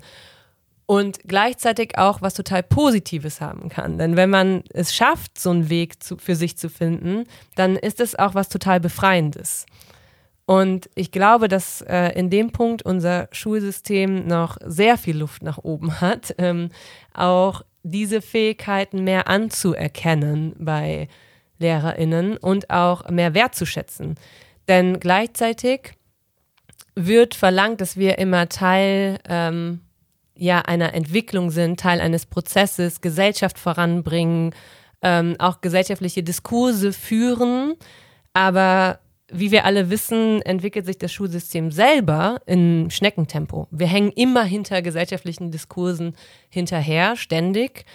[0.87, 3.97] Und gleichzeitig auch was total Positives haben kann.
[3.97, 7.99] Denn wenn man es schafft, so einen Weg zu, für sich zu finden, dann ist
[7.99, 9.65] es auch was total Befreiendes.
[10.45, 15.57] Und ich glaube, dass äh, in dem Punkt unser Schulsystem noch sehr viel Luft nach
[15.57, 16.69] oben hat, ähm,
[17.13, 21.09] auch diese Fähigkeiten mehr anzuerkennen bei
[21.59, 24.15] LehrerInnen und auch mehr wertzuschätzen.
[24.69, 25.95] Denn gleichzeitig
[26.95, 29.81] wird verlangt, dass wir immer Teil ähm,
[30.37, 34.53] ja, einer Entwicklung sind, Teil eines Prozesses, Gesellschaft voranbringen,
[35.01, 37.75] ähm, auch gesellschaftliche Diskurse führen.
[38.33, 43.67] Aber wie wir alle wissen, entwickelt sich das Schulsystem selber in Schneckentempo.
[43.71, 46.15] Wir hängen immer hinter gesellschaftlichen Diskursen
[46.49, 47.85] hinterher, ständig.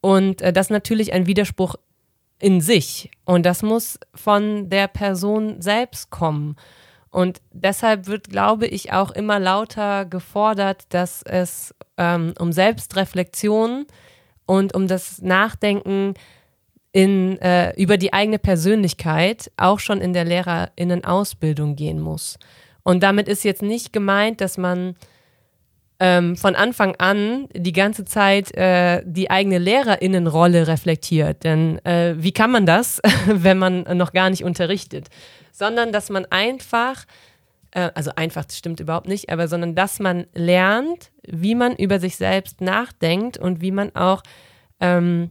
[0.00, 1.76] Und äh, das ist natürlich ein Widerspruch
[2.38, 3.10] in sich.
[3.24, 6.56] Und das muss von der Person selbst kommen.
[7.14, 13.86] Und deshalb wird, glaube ich, auch immer lauter gefordert, dass es ähm, um Selbstreflexion
[14.46, 16.14] und um das Nachdenken
[16.90, 22.36] in, äh, über die eigene Persönlichkeit auch schon in der Lehrerinnenausbildung gehen muss.
[22.82, 24.96] Und damit ist jetzt nicht gemeint, dass man
[26.00, 31.44] ähm, von Anfang an die ganze Zeit äh, die eigene Lehrerinnenrolle reflektiert.
[31.44, 35.10] Denn äh, wie kann man das, wenn man noch gar nicht unterrichtet?
[35.56, 37.06] Sondern dass man einfach
[37.74, 42.00] äh, also einfach, das stimmt überhaupt nicht, aber sondern dass man lernt, wie man über
[42.00, 44.22] sich selbst nachdenkt und wie man auch
[44.80, 45.30] ähm,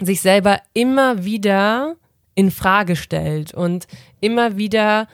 [0.00, 1.96] sich selber immer wieder
[2.34, 3.86] in Frage stellt und
[4.20, 5.08] immer wieder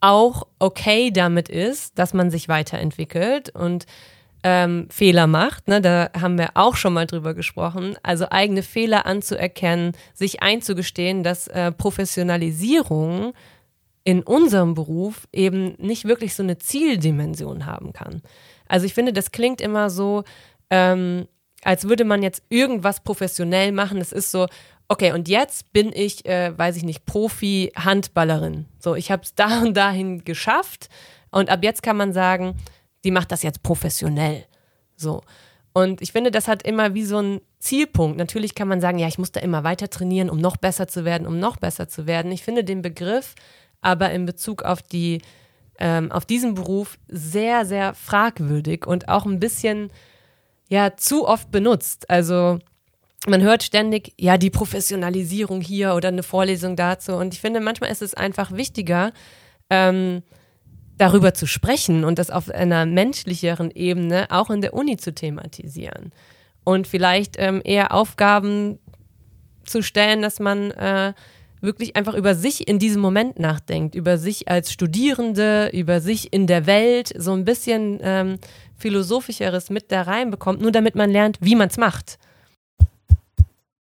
[0.00, 3.86] auch okay damit ist, dass man sich weiterentwickelt und
[4.42, 5.68] ähm, Fehler macht.
[5.68, 5.80] Ne?
[5.80, 7.96] Da haben wir auch schon mal drüber gesprochen.
[8.02, 13.32] Also eigene Fehler anzuerkennen, sich einzugestehen, dass äh, Professionalisierung
[14.06, 18.22] in unserem Beruf eben nicht wirklich so eine Zieldimension haben kann.
[18.68, 20.22] Also ich finde, das klingt immer so,
[20.70, 21.26] ähm,
[21.62, 23.98] als würde man jetzt irgendwas professionell machen.
[23.98, 24.46] Es ist so,
[24.86, 28.66] okay, und jetzt bin ich, äh, weiß ich nicht, Profi-Handballerin.
[28.78, 30.88] So, ich habe es da und dahin geschafft
[31.32, 32.56] und ab jetzt kann man sagen,
[33.02, 34.44] die macht das jetzt professionell.
[34.94, 35.22] So.
[35.72, 38.18] Und ich finde, das hat immer wie so einen Zielpunkt.
[38.18, 41.04] Natürlich kann man sagen, ja, ich muss da immer weiter trainieren, um noch besser zu
[41.04, 42.30] werden, um noch besser zu werden.
[42.30, 43.34] Ich finde den Begriff
[43.86, 45.22] aber in Bezug auf die,
[45.78, 49.90] ähm, auf diesen Beruf sehr, sehr fragwürdig und auch ein bisschen,
[50.68, 52.10] ja, zu oft benutzt.
[52.10, 52.58] Also,
[53.28, 57.12] man hört ständig, ja, die Professionalisierung hier oder eine Vorlesung dazu.
[57.12, 59.12] Und ich finde, manchmal ist es einfach wichtiger,
[59.70, 60.22] ähm,
[60.98, 66.12] darüber zu sprechen und das auf einer menschlicheren Ebene auch in der Uni zu thematisieren.
[66.64, 68.80] Und vielleicht ähm, eher Aufgaben
[69.64, 71.12] zu stellen, dass man äh,
[71.60, 76.46] wirklich einfach über sich in diesem Moment nachdenkt, über sich als Studierende, über sich in
[76.46, 78.38] der Welt, so ein bisschen ähm,
[78.76, 82.18] philosophischeres mit da reinbekommt, nur damit man lernt, wie man es macht.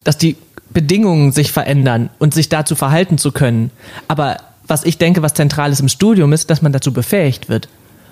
[0.05, 0.37] Dass die
[0.71, 3.71] Bedingungen sich verändern und sich dazu verhalten zu können.
[4.09, 7.69] Aber was ich denke, was zentral ist im Studium, ist, dass man dazu befähigt wird.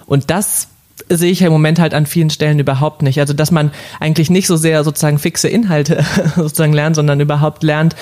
[0.07, 0.69] Und das
[1.09, 3.19] sehe ich im Moment halt an vielen Stellen überhaupt nicht.
[3.19, 6.05] Also, dass man eigentlich nicht so sehr sozusagen fixe Inhalte
[6.37, 7.97] sozusagen lernt, sondern überhaupt lernt,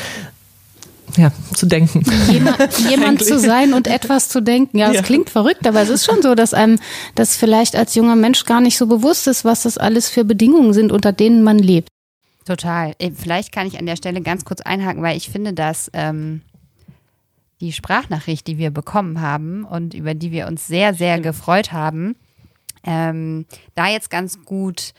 [1.17, 2.03] ja, zu denken.
[2.31, 4.79] Jemand, jemand zu sein und etwas zu denken.
[4.79, 5.03] Ja, es ja.
[5.03, 6.79] klingt verrückt, aber es ist schon so, dass einem
[7.15, 10.73] das vielleicht als junger Mensch gar nicht so bewusst ist, was das alles für Bedingungen
[10.73, 11.89] sind, unter denen man lebt.
[12.45, 12.95] Total.
[12.99, 16.43] Äh, vielleicht kann ich an der Stelle ganz kurz einhaken, weil ich finde, dass ähm,
[17.61, 22.17] die Sprachnachricht, die wir bekommen haben und über die wir uns sehr, sehr gefreut haben,
[22.85, 24.93] ähm, da jetzt ganz gut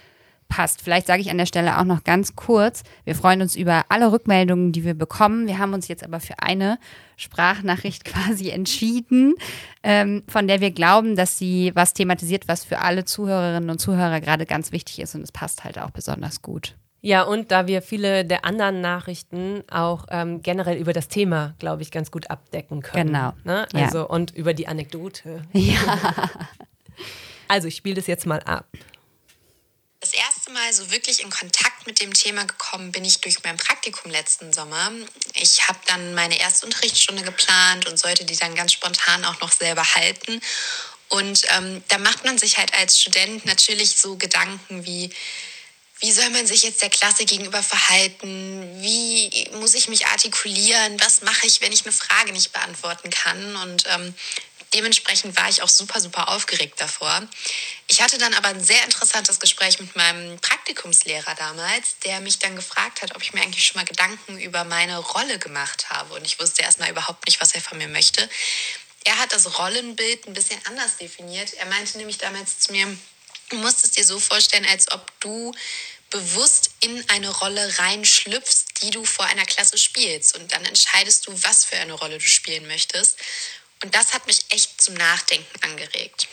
[0.51, 0.81] passt.
[0.81, 4.11] Vielleicht sage ich an der Stelle auch noch ganz kurz, wir freuen uns über alle
[4.11, 5.47] Rückmeldungen, die wir bekommen.
[5.47, 6.77] Wir haben uns jetzt aber für eine
[7.15, 9.33] Sprachnachricht quasi entschieden,
[9.81, 14.19] ähm, von der wir glauben, dass sie was thematisiert, was für alle Zuhörerinnen und Zuhörer
[14.19, 16.75] gerade ganz wichtig ist und es passt halt auch besonders gut.
[17.03, 21.81] Ja, und da wir viele der anderen Nachrichten auch ähm, generell über das Thema, glaube
[21.81, 23.07] ich, ganz gut abdecken können.
[23.07, 23.33] Genau.
[23.43, 23.67] Ne?
[23.73, 24.03] Also ja.
[24.03, 25.41] und über die Anekdote.
[25.53, 25.79] Ja.
[27.47, 28.65] Also ich spiele das jetzt mal ab.
[29.99, 33.57] Das erste Mal so wirklich in Kontakt mit dem Thema gekommen bin ich durch mein
[33.57, 34.91] Praktikum letzten Sommer.
[35.35, 39.51] Ich habe dann meine erste Unterrichtsstunde geplant und sollte die dann ganz spontan auch noch
[39.51, 40.41] selber halten.
[41.07, 45.09] Und ähm, da macht man sich halt als Student natürlich so Gedanken wie,
[46.01, 48.81] wie soll man sich jetzt der Klasse gegenüber verhalten?
[48.81, 50.99] Wie muss ich mich artikulieren?
[50.99, 53.55] Was mache ich, wenn ich eine Frage nicht beantworten kann?
[53.57, 54.13] Und ähm,
[54.73, 57.27] dementsprechend war ich auch super, super aufgeregt davor.
[57.87, 62.55] Ich hatte dann aber ein sehr interessantes Gespräch mit meinem Praktikumslehrer damals, der mich dann
[62.55, 66.13] gefragt hat, ob ich mir eigentlich schon mal Gedanken über meine Rolle gemacht habe.
[66.13, 68.29] Und ich wusste erstmal überhaupt nicht, was er von mir möchte.
[69.03, 71.53] Er hat das Rollenbild ein bisschen anders definiert.
[71.55, 72.85] Er meinte nämlich damals zu mir,
[73.49, 75.53] du musst es dir so vorstellen, als ob du
[76.11, 80.37] bewusst in eine Rolle reinschlüpfst, die du vor einer Klasse spielst.
[80.37, 83.17] Und dann entscheidest du, was für eine Rolle du spielen möchtest.
[83.83, 86.27] Und das hat mich echt zum Nachdenken angeregt.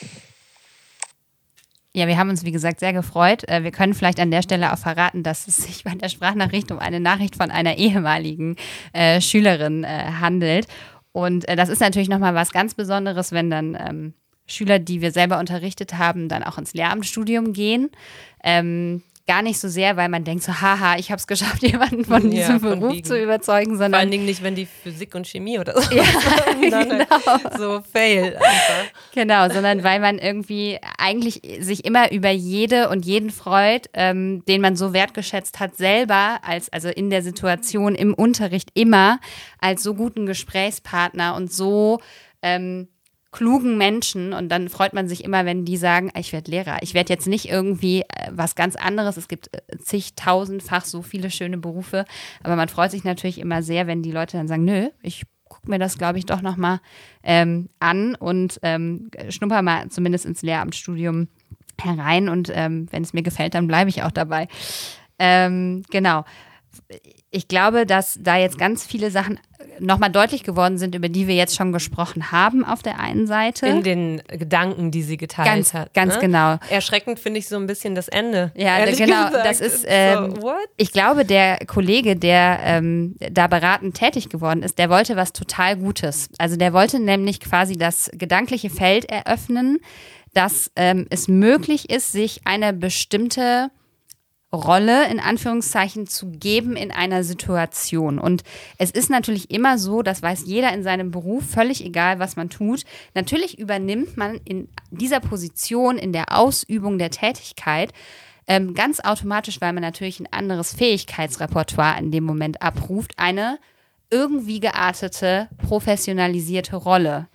[1.94, 3.48] Ja, wir haben uns, wie gesagt, sehr gefreut.
[3.48, 6.70] Äh, wir können vielleicht an der Stelle auch verraten, dass es sich bei der Sprachnachricht
[6.70, 8.56] um eine Nachricht von einer ehemaligen
[8.92, 10.68] äh, Schülerin äh, handelt.
[11.12, 14.14] Und äh, das ist natürlich nochmal was ganz Besonderes, wenn dann ähm,
[14.46, 17.90] Schüler, die wir selber unterrichtet haben, dann auch ins Lehramtsstudium gehen.
[18.44, 22.04] Ähm, gar nicht so sehr, weil man denkt so, haha, ich habe es geschafft, jemanden
[22.04, 23.06] von diesem ja, von Beruf Wiegen.
[23.06, 26.02] zu überzeugen, sondern vor allen Dingen nicht, wenn die Physik und Chemie oder so, ja,
[26.60, 27.04] genau.
[27.56, 28.84] so fail einfach.
[29.14, 34.60] Genau, sondern weil man irgendwie eigentlich sich immer über jede und jeden freut, ähm, den
[34.62, 39.20] man so wertgeschätzt hat, selber als also in der Situation im Unterricht immer
[39.60, 42.00] als so guten Gesprächspartner und so
[42.42, 42.88] ähm,
[43.38, 46.78] klugen Menschen und dann freut man sich immer, wenn die sagen, ich werde Lehrer.
[46.80, 49.16] Ich werde jetzt nicht irgendwie äh, was ganz anderes.
[49.16, 52.04] Es gibt äh, zigtausendfach so viele schöne Berufe,
[52.42, 55.70] aber man freut sich natürlich immer sehr, wenn die Leute dann sagen, nö, ich gucke
[55.70, 56.80] mir das, glaube ich, doch nochmal
[57.22, 61.28] ähm, an und ähm, schnupper mal zumindest ins Lehramtsstudium
[61.80, 64.48] herein und ähm, wenn es mir gefällt, dann bleibe ich auch dabei.
[65.20, 66.24] Ähm, genau.
[67.30, 69.38] Ich glaube, dass da jetzt ganz viele Sachen
[69.80, 73.66] nochmal deutlich geworden sind, über die wir jetzt schon gesprochen haben auf der einen Seite.
[73.66, 75.94] In den Gedanken, die sie geteilt Ganz- hat.
[75.94, 76.20] ganz ne?
[76.20, 76.58] genau.
[76.70, 78.52] Erschreckend finde ich so ein bisschen das Ende.
[78.56, 79.26] Ja, genau.
[79.26, 79.34] gesagt.
[79.46, 80.56] Das ist, So, ähm, what?
[80.76, 85.76] ich glaube, der Kollege, der ähm, da beratend tätig geworden ist, der wollte was total
[85.76, 86.30] Gutes.
[86.38, 89.78] Also der wollte nämlich quasi das gedankliche Feld eröffnen,
[90.34, 93.70] dass ähm, es möglich ist, sich eine bestimmte
[94.52, 98.18] Rolle in Anführungszeichen zu geben in einer Situation.
[98.18, 98.44] Und
[98.78, 102.48] es ist natürlich immer so, das weiß jeder in seinem Beruf, völlig egal, was man
[102.48, 102.84] tut.
[103.14, 107.92] Natürlich übernimmt man in dieser Position, in der Ausübung der Tätigkeit,
[108.46, 113.58] ähm, ganz automatisch, weil man natürlich ein anderes Fähigkeitsrepertoire in dem Moment abruft, eine
[114.10, 117.28] irgendwie geartete, professionalisierte Rolle.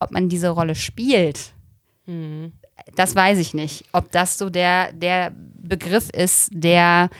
[0.00, 1.52] Ob man diese Rolle spielt,
[2.96, 3.84] das weiß ich nicht.
[3.92, 7.10] Ob das so der, der Begriff ist, der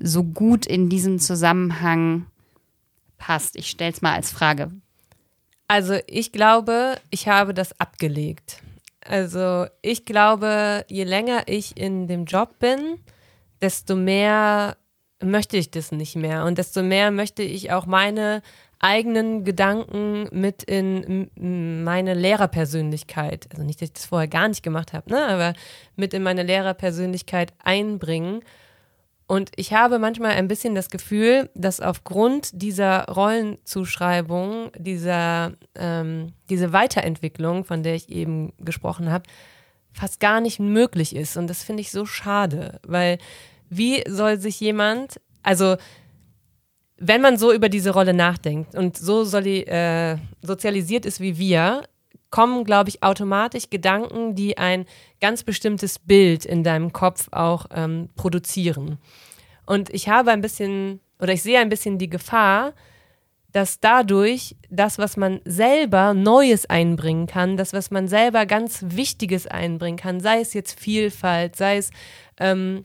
[0.00, 2.26] so gut in diesem Zusammenhang
[3.18, 3.56] passt.
[3.56, 4.70] Ich stelle es mal als Frage.
[5.66, 8.62] Also ich glaube, ich habe das abgelegt.
[9.04, 13.00] Also ich glaube, je länger ich in dem Job bin,
[13.60, 14.76] desto mehr
[15.20, 18.42] möchte ich das nicht mehr und desto mehr möchte ich auch meine
[18.80, 21.30] eigenen Gedanken mit in
[21.82, 25.52] meine Lehrerpersönlichkeit, also nicht, dass ich das vorher gar nicht gemacht habe, ne, aber
[25.96, 28.40] mit in meine Lehrerpersönlichkeit einbringen.
[29.26, 36.72] Und ich habe manchmal ein bisschen das Gefühl, dass aufgrund dieser Rollenzuschreibung, dieser ähm, diese
[36.72, 39.24] Weiterentwicklung, von der ich eben gesprochen habe,
[39.92, 41.36] fast gar nicht möglich ist.
[41.36, 43.18] Und das finde ich so schade, weil
[43.68, 45.76] wie soll sich jemand, also
[46.98, 51.82] wenn man so über diese Rolle nachdenkt und so soli äh, sozialisiert ist wie wir,
[52.30, 54.84] kommen, glaube ich, automatisch Gedanken, die ein
[55.20, 58.98] ganz bestimmtes Bild in deinem Kopf auch ähm, produzieren.
[59.64, 62.74] Und ich habe ein bisschen, oder ich sehe ein bisschen die Gefahr,
[63.52, 69.46] dass dadurch das, was man selber Neues einbringen kann, das, was man selber ganz Wichtiges
[69.46, 71.90] einbringen kann, sei es jetzt Vielfalt, sei es
[72.38, 72.84] ähm,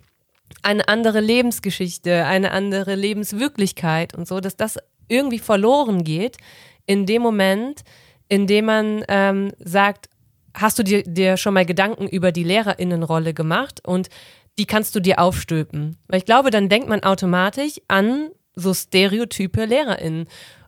[0.62, 6.38] eine andere Lebensgeschichte, eine andere Lebenswirklichkeit und so, dass das irgendwie verloren geht
[6.86, 7.84] in dem Moment,
[8.30, 10.10] in dem man ähm, sagt,
[10.54, 14.10] hast du dir, dir schon mal Gedanken über die Lehrerinnenrolle gemacht und
[14.58, 15.98] die kannst du dir aufstülpen.
[16.08, 20.28] Weil ich glaube, dann denkt man automatisch an so stereotype LehrerInnen.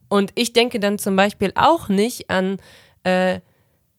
[0.09, 2.57] Und ich denke dann zum Beispiel auch nicht an
[3.03, 3.39] äh,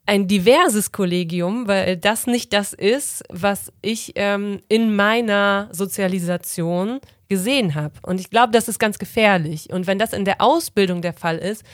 [0.07, 7.75] ein diverses Kollegium, weil das nicht das ist, was ich ähm, in meiner Sozialisation gesehen
[7.75, 7.95] habe.
[8.03, 9.73] Und ich glaube, das ist ganz gefährlich.
[9.73, 11.65] Und wenn das in der Ausbildung der Fall ist,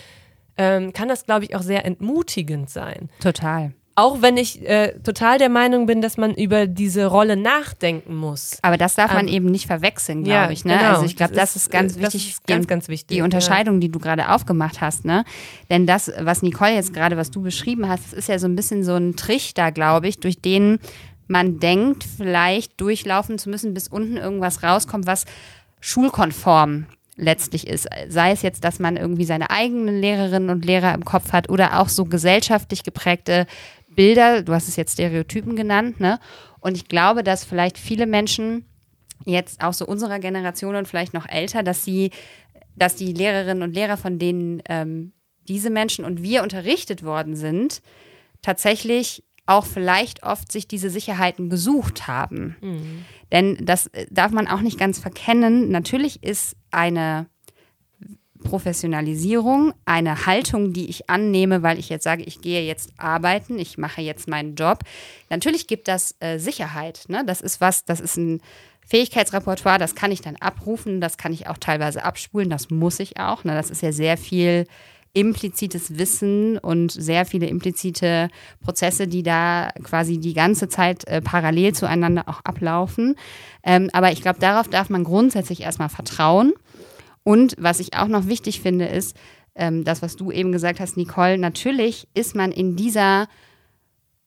[0.56, 3.10] ähm, kann das, glaube ich, auch sehr entmutigend sein.
[3.20, 3.72] Total.
[3.94, 8.58] Auch wenn ich äh, total der Meinung bin, dass man über diese Rolle nachdenken muss.
[8.62, 10.64] Aber das darf man Ähm, eben nicht verwechseln, ja, glaube ich.
[10.64, 10.78] Ne?
[10.78, 10.92] genau.
[10.92, 12.30] Also ich glaube, Das das, ist, ganz äh, das wichtig.
[12.30, 13.24] ist ganz, die, ganz wichtig, Die ja.
[13.24, 15.24] Unterscheidung, die du gerade aufgemacht hast, ne?
[15.68, 18.56] Denn das, was Nicole jetzt gerade, was du beschrieben hast, das ist ja so ein
[18.56, 20.78] bisschen so ein Trichter, glaube ich, durch den
[21.28, 25.24] man denkt, vielleicht durchlaufen zu müssen, bis unten irgendwas rauskommt, was
[25.80, 27.88] schulkonform letztlich ist.
[28.08, 31.78] Sei es jetzt, dass man irgendwie seine eigenen Lehrerinnen und Lehrer im Kopf hat oder
[31.80, 33.46] auch so gesellschaftlich geprägte
[33.94, 36.18] Bilder, du hast es jetzt Stereotypen genannt, ne?
[36.60, 38.66] Und ich glaube, dass vielleicht viele Menschen
[39.24, 42.10] jetzt auch so unserer Generation und vielleicht noch älter, dass sie,
[42.76, 45.12] dass die Lehrerinnen und Lehrer, von denen ähm,
[45.48, 47.82] diese Menschen und wir unterrichtet worden sind,
[48.42, 52.56] tatsächlich auch vielleicht oft sich diese Sicherheiten gesucht haben.
[53.32, 55.70] Denn das äh, darf man auch nicht ganz verkennen.
[55.70, 57.26] Natürlich ist eine
[58.52, 63.78] Professionalisierung, eine Haltung, die ich annehme, weil ich jetzt sage, ich gehe jetzt arbeiten, ich
[63.78, 64.80] mache jetzt meinen Job.
[65.30, 67.04] Natürlich gibt das äh, Sicherheit.
[67.08, 67.24] Ne?
[67.24, 68.42] Das ist was, das ist ein
[68.86, 73.18] Fähigkeitsrepertoire, das kann ich dann abrufen, das kann ich auch teilweise abspulen, das muss ich
[73.18, 73.42] auch.
[73.44, 73.54] Ne?
[73.54, 74.66] Das ist ja sehr viel
[75.14, 78.28] implizites Wissen und sehr viele implizite
[78.60, 83.16] Prozesse, die da quasi die ganze Zeit äh, parallel zueinander auch ablaufen.
[83.62, 86.52] Ähm, aber ich glaube, darauf darf man grundsätzlich erstmal vertrauen.
[87.24, 89.16] Und was ich auch noch wichtig finde, ist,
[89.54, 93.28] ähm, das, was du eben gesagt hast, Nicole, natürlich ist man in dieser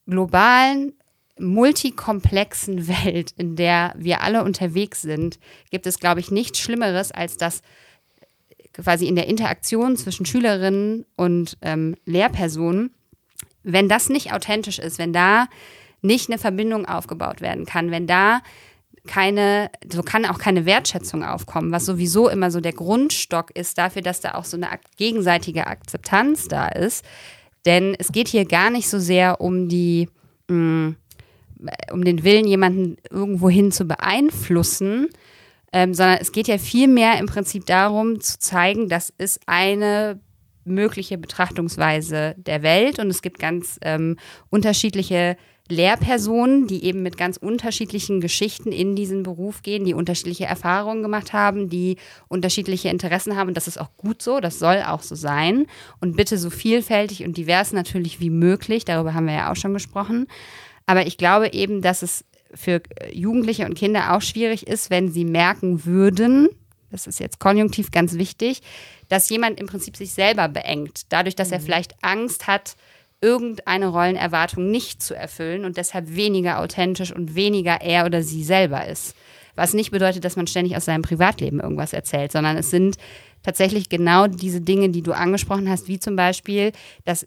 [0.06, 0.94] globalen,
[1.38, 5.38] multikomplexen Welt, in der wir alle unterwegs sind,
[5.70, 7.62] gibt es, glaube ich, nichts Schlimmeres, als dass
[8.72, 12.94] quasi in der Interaktion zwischen Schülerinnen und ähm, Lehrpersonen,
[13.62, 15.48] wenn das nicht authentisch ist, wenn da
[16.02, 18.40] nicht eine Verbindung aufgebaut werden kann, wenn da
[19.06, 24.02] keine, so kann auch keine Wertschätzung aufkommen, was sowieso immer so der Grundstock ist dafür,
[24.02, 27.04] dass da auch so eine gegenseitige Akzeptanz da ist.
[27.64, 30.08] Denn es geht hier gar nicht so sehr um die,
[30.48, 30.94] mh,
[31.92, 35.08] um den Willen, jemanden irgendwohin zu beeinflussen,
[35.72, 40.20] ähm, sondern es geht ja vielmehr im Prinzip darum zu zeigen, dass es eine
[40.64, 44.16] mögliche Betrachtungsweise der Welt und es gibt ganz ähm,
[44.50, 45.36] unterschiedliche
[45.68, 51.32] Lehrpersonen, die eben mit ganz unterschiedlichen Geschichten in diesen Beruf gehen, die unterschiedliche Erfahrungen gemacht
[51.32, 51.96] haben, die
[52.28, 53.48] unterschiedliche Interessen haben.
[53.48, 55.66] Und das ist auch gut so, das soll auch so sein.
[56.00, 59.74] Und bitte so vielfältig und divers natürlich wie möglich, darüber haben wir ja auch schon
[59.74, 60.26] gesprochen.
[60.86, 62.80] Aber ich glaube eben, dass es für
[63.12, 66.48] Jugendliche und Kinder auch schwierig ist, wenn sie merken würden,
[66.90, 68.62] das ist jetzt konjunktiv ganz wichtig,
[69.08, 71.64] dass jemand im Prinzip sich selber beengt, dadurch, dass er mhm.
[71.64, 72.76] vielleicht Angst hat,
[73.20, 78.86] irgendeine Rollenerwartung nicht zu erfüllen und deshalb weniger authentisch und weniger er oder sie selber
[78.86, 79.14] ist.
[79.54, 82.96] Was nicht bedeutet, dass man ständig aus seinem Privatleben irgendwas erzählt, sondern es sind
[83.42, 86.72] tatsächlich genau diese Dinge, die du angesprochen hast, wie zum Beispiel,
[87.04, 87.26] dass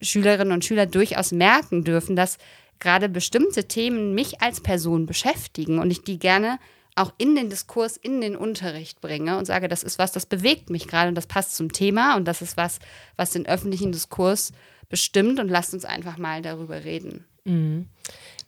[0.00, 2.38] Schülerinnen und Schüler durchaus merken dürfen, dass
[2.78, 6.58] gerade bestimmte Themen mich als Person beschäftigen und ich die gerne
[6.94, 10.70] auch in den Diskurs, in den Unterricht bringe und sage, das ist was, das bewegt
[10.70, 12.78] mich gerade und das passt zum Thema und das ist was,
[13.16, 14.52] was den öffentlichen Diskurs
[14.88, 17.24] bestimmt und lasst uns einfach mal darüber reden.
[17.44, 17.86] Mhm.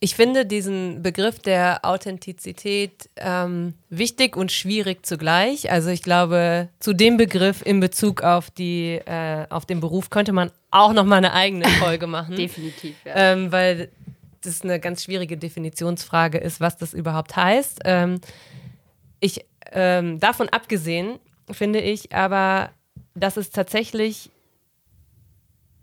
[0.01, 5.71] Ich finde diesen Begriff der Authentizität ähm, wichtig und schwierig zugleich.
[5.71, 10.31] Also ich glaube, zu dem Begriff in Bezug auf die äh, auf den Beruf könnte
[10.31, 12.37] man auch noch mal eine eigene Folge machen.
[12.37, 13.13] Definitiv, ja.
[13.15, 13.89] Ähm, weil
[14.41, 17.81] das eine ganz schwierige Definitionsfrage ist, was das überhaupt heißt.
[17.83, 18.21] Ähm,
[19.19, 21.19] ich ähm, davon abgesehen
[21.51, 22.69] finde ich aber,
[23.15, 24.29] dass es tatsächlich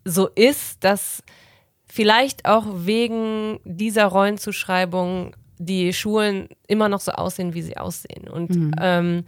[0.06, 1.22] so ist, dass
[1.84, 8.28] vielleicht auch wegen dieser Rollenzuschreibung die Schulen immer noch so aussehen, wie sie aussehen.
[8.28, 8.74] Und mhm.
[8.80, 9.24] ähm,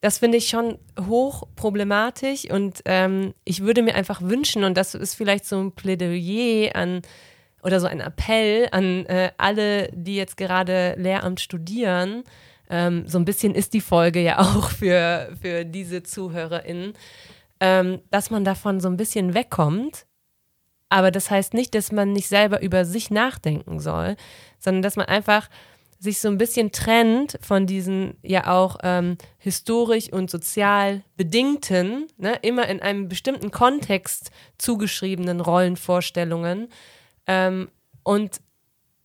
[0.00, 4.94] das finde ich schon hoch problematisch und ähm, ich würde mir einfach wünschen, und das
[4.94, 7.02] ist vielleicht so ein Plädoyer an
[7.62, 12.22] oder so ein Appell an äh, alle, die jetzt gerade Lehramt studieren.
[12.70, 16.92] Ähm, so ein bisschen ist die Folge ja auch für, für diese ZuhörerInnen,
[17.60, 20.06] ähm, dass man davon so ein bisschen wegkommt.
[20.88, 24.16] Aber das heißt nicht, dass man nicht selber über sich nachdenken soll,
[24.58, 25.48] sondern dass man einfach
[26.00, 32.38] sich so ein bisschen trennt von diesen ja auch ähm, historisch und sozial bedingten, ne,
[32.42, 36.68] immer in einem bestimmten Kontext zugeschriebenen Rollenvorstellungen
[37.26, 37.68] ähm,
[38.04, 38.40] und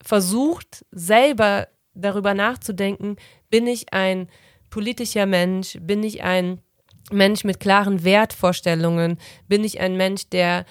[0.03, 3.17] versucht selber darüber nachzudenken,
[3.49, 4.29] bin ich ein
[4.69, 6.59] politischer Mensch, bin ich ein
[7.11, 9.17] Mensch mit klaren Wertvorstellungen,
[9.47, 10.65] bin ich ein Mensch, der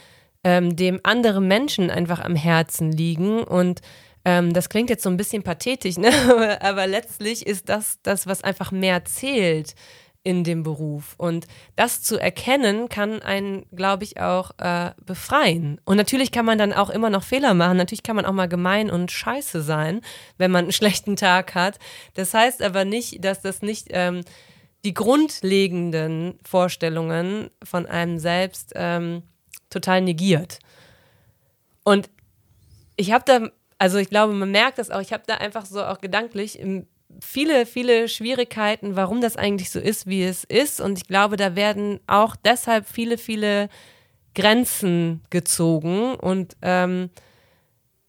[0.45, 3.81] ähm, dem andere Menschen einfach am Herzen liegen und
[4.25, 6.11] ähm, das klingt jetzt so ein bisschen pathetisch, ne?
[6.61, 9.75] aber letztlich ist das das, was einfach mehr zählt
[10.25, 11.15] in dem Beruf.
[11.19, 15.81] Und das zu erkennen, kann einen, glaube ich, auch äh, befreien.
[15.85, 17.77] Und natürlich kann man dann auch immer noch Fehler machen.
[17.77, 20.01] Natürlich kann man auch mal gemein und scheiße sein,
[20.39, 21.79] wenn man einen schlechten Tag hat.
[22.15, 24.21] Das heißt aber nicht, dass das nicht ähm,
[24.85, 29.23] die grundlegenden Vorstellungen von einem selbst ähm,
[29.73, 30.59] total negiert.
[31.85, 32.11] Und
[32.97, 33.49] ich habe da,
[33.79, 36.59] also ich glaube, man merkt das auch, ich habe da einfach so auch gedanklich
[37.21, 40.81] viele, viele Schwierigkeiten, warum das eigentlich so ist, wie es ist.
[40.81, 43.69] Und ich glaube, da werden auch deshalb viele, viele
[44.35, 46.15] Grenzen gezogen.
[46.15, 47.11] Und ähm,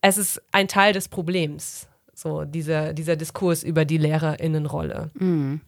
[0.02, 5.12] es ist ein Teil des Problems, so dieser, dieser Diskurs über die Lehrerinnenrolle.
[5.16, 5.62] Mhm.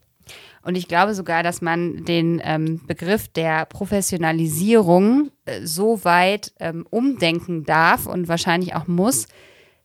[0.63, 5.29] Und ich glaube sogar, dass man den ähm, Begriff der Professionalisierung
[5.63, 9.27] so weit ähm, umdenken darf und wahrscheinlich auch muss,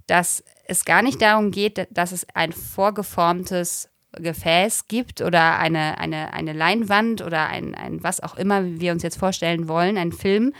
[0.06, 6.32] dass es gar nicht darum geht, dass es ein vorgeformtes Gefäß gibt oder eine, eine,
[6.32, 10.52] eine Leinwand oder ein, ein was auch immer wir uns jetzt vorstellen wollen, ein Film,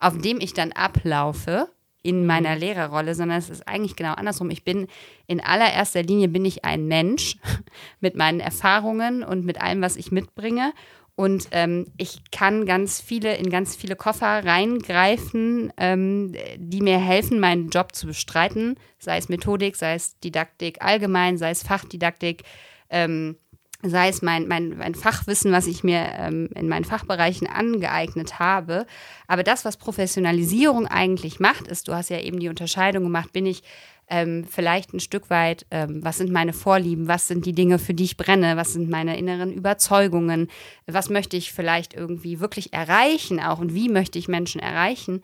[0.00, 1.68] auf dem ich dann ablaufe
[2.02, 2.60] in meiner mhm.
[2.60, 4.50] Lehrerrolle, sondern es ist eigentlich genau andersrum.
[4.50, 4.86] Ich bin
[5.26, 7.36] in allererster Linie bin ich ein Mensch
[8.00, 10.72] mit meinen Erfahrungen und mit allem, was ich mitbringe
[11.16, 17.40] und ähm, ich kann ganz viele, in ganz viele Koffer reingreifen, ähm, die mir helfen,
[17.40, 22.42] meinen Job zu bestreiten, sei es Methodik, sei es Didaktik allgemein, sei es Fachdidaktik,
[22.90, 23.36] ähm,
[23.82, 28.86] sei es mein, mein, mein Fachwissen, was ich mir ähm, in meinen Fachbereichen angeeignet habe.
[29.26, 33.46] Aber das, was Professionalisierung eigentlich macht, ist, du hast ja eben die Unterscheidung gemacht, bin
[33.46, 33.62] ich
[34.08, 37.94] ähm, vielleicht ein Stück weit, ähm, was sind meine Vorlieben, was sind die Dinge, für
[37.94, 40.48] die ich brenne, was sind meine inneren Überzeugungen,
[40.86, 43.58] was möchte ich vielleicht irgendwie wirklich erreichen auch?
[43.58, 45.22] Und wie möchte ich Menschen erreichen,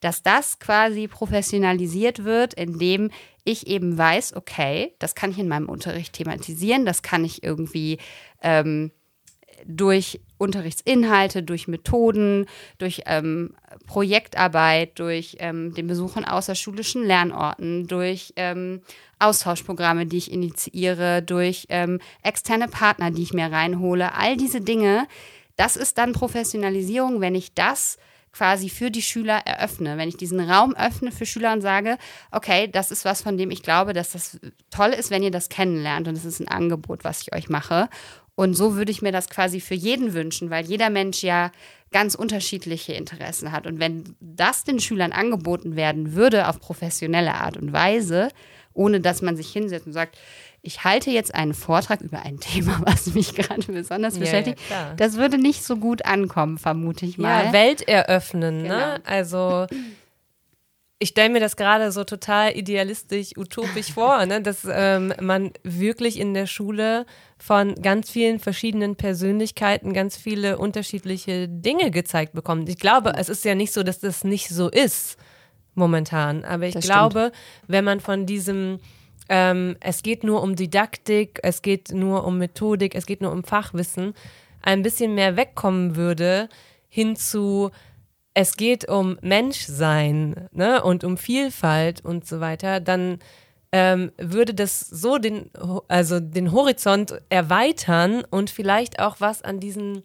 [0.00, 3.10] dass das quasi professionalisiert wird, indem
[3.44, 7.98] ich eben weiß, okay, das kann ich in meinem Unterricht thematisieren, das kann ich irgendwie
[8.42, 8.90] ähm,
[9.66, 12.46] durch Unterrichtsinhalte, durch Methoden,
[12.78, 13.54] durch ähm,
[13.86, 18.82] Projektarbeit, durch ähm, den Besuch von außerschulischen Lernorten, durch ähm,
[19.18, 24.14] Austauschprogramme, die ich initiiere, durch ähm, externe Partner, die ich mir reinhole.
[24.14, 25.06] All diese Dinge,
[25.56, 27.98] das ist dann Professionalisierung, wenn ich das
[28.34, 31.98] quasi für die Schüler eröffne, wenn ich diesen Raum öffne für Schüler und sage,
[32.32, 34.40] okay, das ist was, von dem ich glaube, dass das
[34.70, 37.88] toll ist, wenn ihr das kennenlernt und es ist ein Angebot, was ich euch mache.
[38.36, 41.52] Und so würde ich mir das quasi für jeden wünschen, weil jeder Mensch ja
[41.92, 43.66] ganz unterschiedliche Interessen hat.
[43.66, 48.28] Und wenn das den Schülern angeboten werden würde auf professionelle Art und Weise,
[48.72, 50.18] ohne dass man sich hinsetzt und sagt,
[50.62, 54.58] ich halte jetzt einen Vortrag über ein Thema, was mich gerade besonders beschäftigt.
[54.68, 57.46] Ja, das würde nicht so gut ankommen, vermute ich mal.
[57.46, 58.68] Ja, Welt eröffnen, ne?
[58.68, 58.76] genau.
[58.76, 59.02] ne?
[59.04, 59.66] Also
[60.98, 64.40] ich stelle mir das gerade so total idealistisch, utopisch vor, ne?
[64.40, 67.04] dass ähm, man wirklich in der Schule
[67.44, 72.70] von ganz vielen verschiedenen Persönlichkeiten ganz viele unterschiedliche Dinge gezeigt bekommt.
[72.70, 75.18] Ich glaube, es ist ja nicht so, dass das nicht so ist
[75.74, 77.34] momentan, aber ich das glaube, stimmt.
[77.66, 78.78] wenn man von diesem
[79.28, 83.44] ähm, es geht nur um Didaktik, es geht nur um Methodik, es geht nur um
[83.44, 84.14] Fachwissen,
[84.62, 86.48] ein bisschen mehr wegkommen würde
[86.88, 87.72] hin zu,
[88.32, 93.18] es geht um Menschsein ne, und um Vielfalt und so weiter, dann
[93.76, 95.50] ähm, würde das so den,
[95.88, 100.04] also den Horizont erweitern und vielleicht auch was an diesen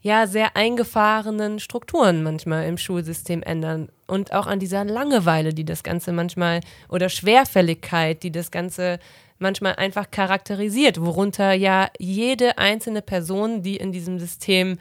[0.00, 5.82] ja sehr eingefahrenen Strukturen manchmal im Schulsystem ändern und auch an dieser Langeweile, die das
[5.82, 8.98] Ganze manchmal oder Schwerfälligkeit, die das Ganze
[9.38, 14.78] manchmal einfach charakterisiert, worunter ja jede einzelne Person, die in diesem System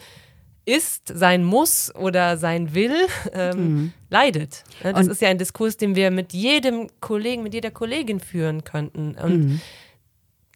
[0.65, 2.95] ist, sein muss oder sein will,
[3.33, 3.93] ähm, mhm.
[4.09, 4.63] leidet.
[4.83, 8.63] Das und ist ja ein Diskurs, den wir mit jedem Kollegen, mit jeder Kollegin führen
[8.63, 9.15] könnten.
[9.15, 9.61] Und mhm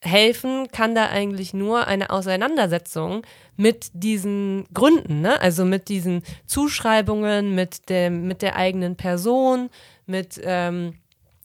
[0.05, 3.25] helfen kann da eigentlich nur eine Auseinandersetzung
[3.57, 5.41] mit diesen Gründen, ne?
[5.41, 9.69] also mit diesen Zuschreibungen, mit, dem, mit der eigenen Person,
[10.05, 10.95] mit ähm,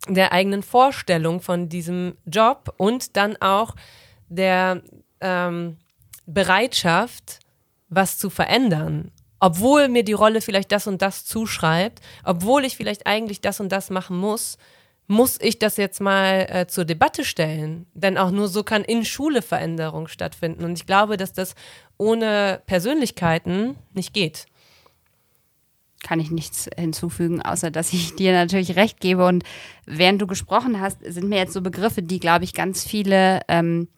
[0.08, 3.74] der eigenen Vorstellung von diesem Job und dann auch
[4.28, 4.82] der
[5.20, 5.76] ähm,
[6.26, 7.40] Bereitschaft,
[7.90, 9.10] was zu verändern.
[9.40, 13.70] Obwohl mir die Rolle vielleicht das und das zuschreibt, obwohl ich vielleicht eigentlich das und
[13.72, 14.58] das machen muss,
[15.06, 17.86] muss ich das jetzt mal äh, zur Debatte stellen?
[17.94, 20.64] Denn auch nur so kann in Schule Veränderung stattfinden.
[20.64, 21.56] Und ich glaube, dass das
[21.98, 24.46] ohne Persönlichkeiten nicht geht.
[26.04, 29.26] Kann ich nichts hinzufügen, außer dass ich dir natürlich recht gebe.
[29.26, 29.42] Und
[29.84, 33.88] während du gesprochen hast, sind mir jetzt so Begriffe, die, glaube ich, ganz viele ähm,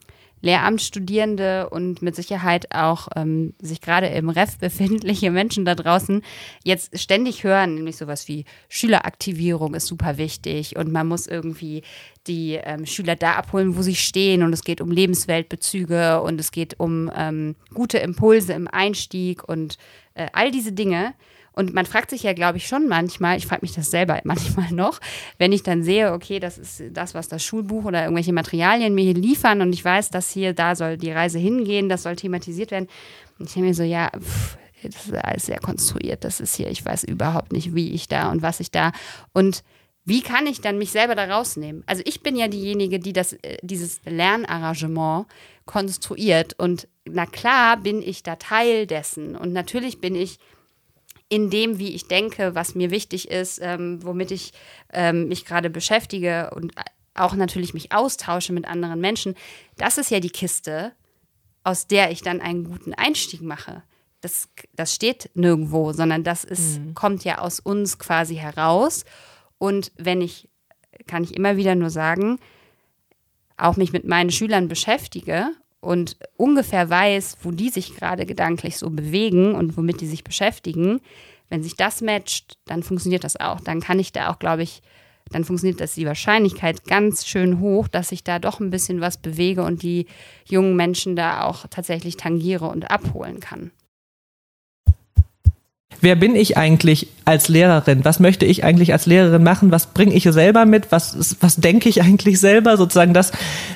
[0.43, 6.22] Lehramtsstudierende und mit Sicherheit auch ähm, sich gerade im Ref befindliche Menschen da draußen
[6.64, 11.82] jetzt ständig hören, nämlich sowas wie Schüleraktivierung ist super wichtig und man muss irgendwie
[12.26, 16.51] die ähm, Schüler da abholen, wo sie stehen und es geht um Lebensweltbezüge und es
[16.51, 19.78] geht um ähm, gute Impulse im Einstieg und
[20.14, 21.14] äh, all diese Dinge.
[21.53, 24.73] Und man fragt sich ja, glaube ich, schon manchmal, ich frage mich das selber manchmal
[24.73, 25.01] noch,
[25.39, 29.05] wenn ich dann sehe, okay, das ist das, was das Schulbuch oder irgendwelche Materialien mir
[29.05, 32.71] hier liefern und ich weiß, dass hier, da soll die Reise hingehen, das soll thematisiert
[32.71, 32.89] werden.
[33.39, 36.69] Und ich denke mir so, ja, pff, das ist alles sehr konstruiert, das ist hier,
[36.69, 38.93] ich weiß überhaupt nicht, wie ich da und was ich da.
[39.33, 39.63] Und
[40.05, 41.85] wie kann ich dann mich selber da rausnehmen?
[41.87, 45.27] Also ich bin ja diejenige, die das, äh, dieses Lernarrangement
[45.65, 50.39] konstruiert und na klar bin ich da Teil dessen und natürlich bin ich
[51.33, 54.53] in dem, wie ich denke, was mir wichtig ist, ähm, womit ich
[54.93, 56.74] ähm, mich gerade beschäftige und
[57.14, 59.35] auch natürlich mich austausche mit anderen Menschen,
[59.78, 60.93] das ist ja die Kiste,
[61.64, 63.83] aus der ich dann einen guten Einstieg mache.
[64.20, 66.93] Das, das steht nirgendwo, sondern das ist, mhm.
[66.93, 69.07] kommt ja aus uns quasi heraus.
[69.57, 70.51] Und wenn ich,
[71.07, 72.41] kann ich immer wieder nur sagen,
[73.57, 75.53] auch mich mit meinen Schülern beschäftige
[75.83, 81.01] und ungefähr weiß, wo die sich gerade gedanklich so bewegen und womit die sich beschäftigen,
[81.51, 83.61] wenn sich das matcht, dann funktioniert das auch.
[83.61, 84.80] Dann kann ich da auch, glaube ich,
[85.30, 89.18] dann funktioniert das die Wahrscheinlichkeit ganz schön hoch, dass ich da doch ein bisschen was
[89.18, 90.07] bewege und die
[90.49, 93.72] jungen Menschen da auch tatsächlich tangiere und abholen kann
[96.01, 98.05] wer bin ich eigentlich als Lehrerin?
[98.05, 99.70] Was möchte ich eigentlich als Lehrerin machen?
[99.70, 100.90] Was bringe ich selber mit?
[100.90, 102.76] Was, was denke ich eigentlich selber?
[102.76, 103.32] Sozusagen das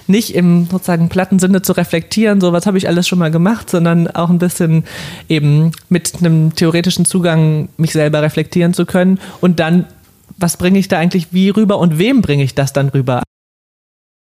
[0.07, 3.71] nicht im sozusagen platten Sinne zu reflektieren, so was habe ich alles schon mal gemacht,
[3.71, 4.85] sondern auch ein bisschen
[5.29, 9.87] eben mit einem theoretischen Zugang mich selber reflektieren zu können und dann
[10.39, 13.23] was bringe ich da eigentlich wie rüber und wem bringe ich das dann rüber?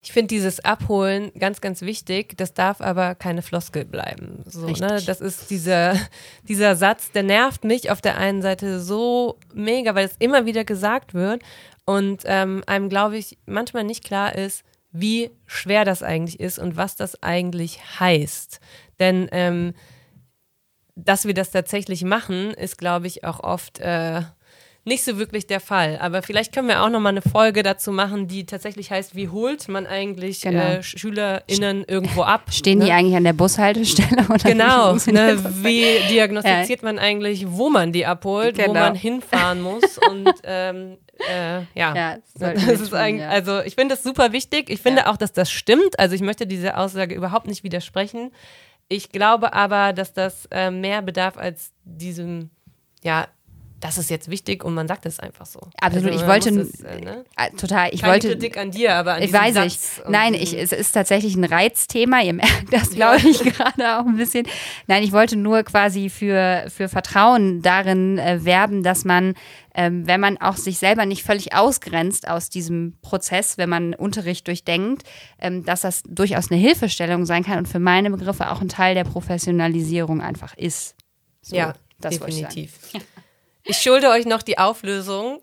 [0.04, 2.36] Ich finde dieses Abholen ganz, ganz wichtig.
[2.36, 4.44] Das darf aber keine Floskel bleiben.
[4.44, 5.02] So, ne?
[5.06, 5.98] Das ist dieser,
[6.46, 10.64] dieser Satz, der nervt mich auf der einen Seite so mega, weil es immer wieder
[10.64, 11.42] gesagt wird
[11.86, 16.76] und ähm, einem, glaube ich, manchmal nicht klar ist, wie schwer das eigentlich ist und
[16.76, 18.60] was das eigentlich heißt.
[19.00, 19.72] Denn ähm,
[20.96, 24.20] dass wir das tatsächlich machen, ist, glaube ich, auch oft äh,
[24.84, 25.98] nicht so wirklich der Fall.
[26.00, 29.66] Aber vielleicht können wir auch nochmal eine Folge dazu machen, die tatsächlich heißt, wie holt
[29.68, 30.60] man eigentlich Genau.
[30.62, 32.42] äh, SchülerInnen irgendwo ab?
[32.52, 32.86] Stehen ne?
[32.86, 34.24] die eigentlich an der Bushaltestelle?
[34.28, 38.74] Oder Genau, wie ne, wie diagnostiziert man eigentlich, wo man die abholt, wo Genau.
[38.80, 40.98] man hinfahren muss und ähm,
[41.30, 41.94] äh, ja.
[41.94, 43.28] Ja, das Das ist tun, ja.
[43.28, 44.68] also ich finde das super wichtig.
[44.68, 45.10] Ich finde Ja.
[45.12, 45.98] auch, dass das stimmt.
[45.98, 48.32] Also ich möchte diese Aussage überhaupt nicht widersprechen.
[48.88, 52.50] Ich glaube aber, dass das äh, mehr bedarf als diesem,
[53.02, 53.28] ja,
[53.84, 55.60] das ist jetzt wichtig und man sagt es einfach so.
[55.78, 57.24] Absolut, Also ich wollte- Es, äh, ne?
[57.36, 58.28] Ah, Total, ich Keine wollte.
[58.30, 59.64] Kritik an dir, aber an Ich weiß Satz
[59.98, 60.06] nicht.
[60.06, 62.22] und Nein, ich, es ist tatsächlich ein Reizthema.
[62.22, 64.46] Ihr merkt das, glaube ich, gerade auch ein bisschen.
[64.86, 69.34] Nein, ich wollte nur quasi für, für Vertrauen darin äh, werben, dass man,
[69.74, 74.46] ähm, wenn man auch sich selber nicht völlig ausgrenzt aus diesem Prozess, wenn man Unterricht
[74.48, 75.02] durchdenkt,
[75.38, 78.94] ähm, dass das durchaus eine Hilfestellung sein kann und für meine Begriffe auch ein Teil
[78.94, 80.94] der Professionalisierung einfach ist.
[81.42, 82.54] So, ja, das wollte ich sagen.
[82.54, 82.78] definitiv.
[83.66, 85.40] Ich schulde euch noch die Auflösung,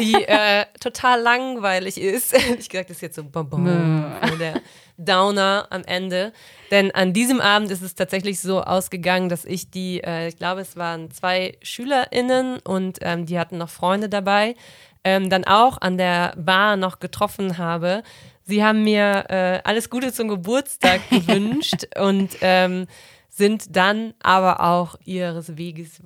[0.00, 2.34] die äh, total langweilig ist.
[2.58, 4.60] Ich gesagt, das ist jetzt so so der
[4.98, 6.32] Downer am Ende.
[6.72, 10.60] Denn an diesem Abend ist es tatsächlich so ausgegangen, dass ich die, äh, ich glaube,
[10.60, 14.56] es waren zwei SchülerInnen und ähm, die hatten noch Freunde dabei,
[15.04, 18.02] ähm, dann auch an der Bar noch getroffen habe.
[18.42, 22.86] Sie haben mir äh, alles Gute zum Geburtstag gewünscht und ähm,
[23.28, 26.04] sind dann aber auch ihres Weges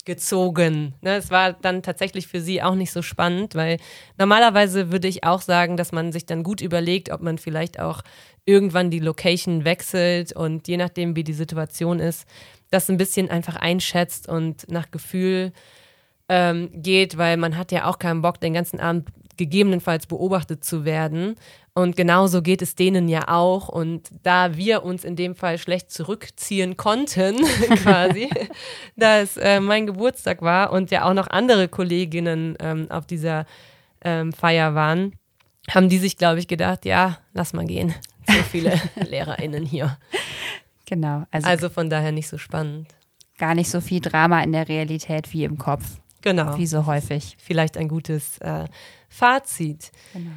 [0.00, 0.94] weitergezogen.
[1.00, 3.78] Ne, es war dann tatsächlich für sie auch nicht so spannend, weil
[4.18, 8.02] normalerweise würde ich auch sagen, dass man sich dann gut überlegt, ob man vielleicht auch
[8.44, 12.26] irgendwann die Location wechselt und je nachdem, wie die Situation ist,
[12.70, 15.52] das ein bisschen einfach einschätzt und nach Gefühl
[16.28, 19.08] ähm, geht, weil man hat ja auch keinen Bock, den ganzen Abend
[19.40, 21.34] gegebenenfalls beobachtet zu werden.
[21.72, 23.68] Und genauso geht es denen ja auch.
[23.68, 27.36] Und da wir uns in dem Fall schlecht zurückziehen konnten,
[27.82, 28.28] quasi,
[28.96, 33.46] da es äh, mein Geburtstag war und ja auch noch andere Kolleginnen ähm, auf dieser
[34.04, 35.14] ähm, Feier waren,
[35.70, 37.94] haben die sich, glaube ich, gedacht, ja, lass mal gehen.
[38.26, 38.78] So viele
[39.08, 39.96] LehrerInnen hier.
[40.86, 42.88] Genau, also, Also von daher nicht so spannend.
[43.38, 45.84] gar nicht so viel Drama in der Realität wie im Kopf,
[46.22, 46.56] Genau.
[46.58, 47.36] wie so häufig.
[47.42, 48.64] vielleicht ein gutes äh,
[49.08, 49.90] Fazit.
[50.12, 50.30] Genau.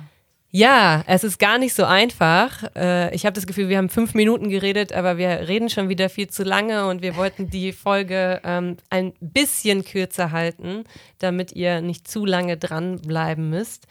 [0.55, 2.63] Ja, es ist gar nicht so einfach.
[2.75, 6.09] Äh, ich habe das Gefühl, wir haben fünf Minuten geredet, aber wir reden schon wieder
[6.09, 10.83] viel zu lange und wir wollten die Folge ähm, ein bisschen kürzer halten,
[11.17, 13.87] damit ihr nicht zu lange dranbleiben müsst.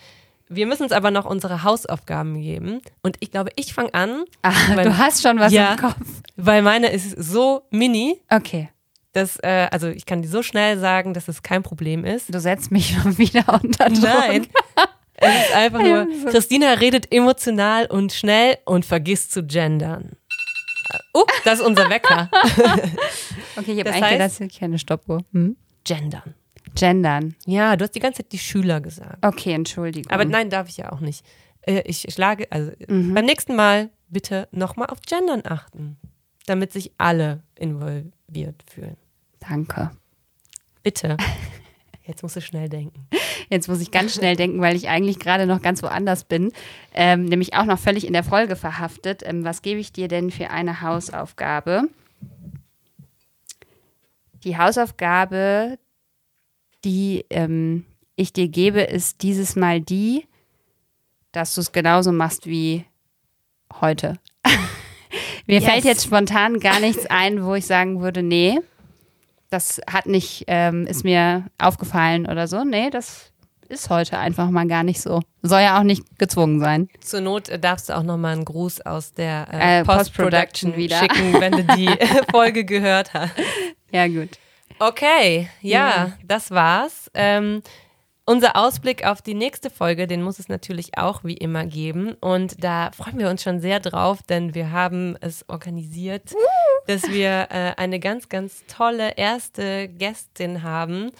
[0.49, 2.80] Wir müssen uns aber noch unsere Hausaufgaben geben.
[3.03, 5.72] Und ich glaube, ich fange an, Ah, Weil- du hast schon was Ja.
[5.72, 5.97] im Kopf.
[6.36, 8.68] weil meine ist so mini, Okay,
[9.12, 12.34] dass, äh, also ich kann die so schnell sagen, dass es kein Problem ist.
[12.34, 14.02] du setzt mich schon wieder unter Druck.
[14.02, 14.46] Nein.
[15.14, 20.12] Es ist einfach nur, Christina redet emotional und schnell und vergisst zu gendern.
[21.14, 22.30] Oh, das ist unser Wecker.
[23.56, 25.18] Okay, ich habe Das eigentlich heißt- keine Stoppuhr.
[25.32, 25.56] Hm?
[25.84, 26.34] Gendern.
[26.74, 27.34] Gendern.
[27.44, 29.18] Ja, du hast die ganze Zeit die Schüler gesagt.
[29.24, 30.10] Okay, Entschuldigung.
[30.10, 31.22] Aber nein, darf ich ja auch nicht.
[31.62, 35.98] Äh, Ich schlage, also beim nächsten Mal bitte nochmal auf Gendern achten,
[36.46, 38.96] damit sich alle involviert fühlen.
[39.49, 39.90] Danke.
[40.82, 41.16] Bitte.
[42.05, 43.07] Jetzt musst du schnell denken.
[43.49, 46.53] Jetzt muss ich ganz schnell denken, weil ich eigentlich gerade noch ganz woanders bin.
[46.95, 49.22] Ähm, nämlich auch noch völlig in der Folge verhaftet.
[49.24, 51.84] Ähm, was gebe ich dir denn für eine Hausaufgabe?
[54.43, 55.78] Die Hausaufgabe,
[56.84, 57.84] die ähm,
[58.16, 60.26] ich dir gebe, ist dieses Mal die,
[61.30, 62.84] dass du es genauso machst wie
[63.80, 64.18] heute.
[65.47, 65.64] Mir Yes.
[65.64, 68.59] fällt jetzt spontan gar nichts ein, wo ich sagen würde, nee,
[69.53, 72.64] das hat nicht, ähm, ist mir aufgefallen oder so.
[72.64, 73.30] Nee, das
[73.68, 75.20] ist heute einfach mal gar nicht so.
[75.42, 76.88] Soll ja auch nicht gezwungen sein.
[77.00, 80.98] Zur Not äh, darfst du auch nochmal einen Gruß aus der äh, Äh, Post-Production wieder.
[80.98, 81.88] schicken, wenn du die
[82.30, 83.32] Folge gehört hast.
[83.90, 84.30] Ja, gut.
[84.78, 87.11] Okay, ja, das war's.
[87.14, 87.62] Ähm,
[88.24, 92.14] unser Ausblick auf die nächste Folge, den muss es natürlich auch wie immer geben.
[92.20, 96.32] Und da freuen wir uns schon sehr drauf, denn wir haben es organisiert,
[96.86, 101.10] dass wir äh, eine ganz, ganz tolle erste Gästin haben,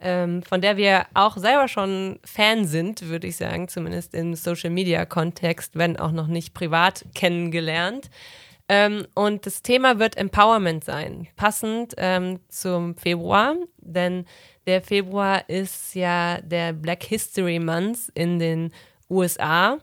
[0.00, 5.76] ähm, von der wir auch selber schon Fan sind, würde ich sagen, zumindest im Social-Media-Kontext,
[5.76, 8.10] wenn auch noch nicht privat kennengelernt.
[8.68, 14.26] Ähm, und das Thema wird Empowerment sein, passend ähm, zum Februar, denn
[14.66, 18.72] der Februar ist ja der Black History Month in den
[19.08, 19.78] USA.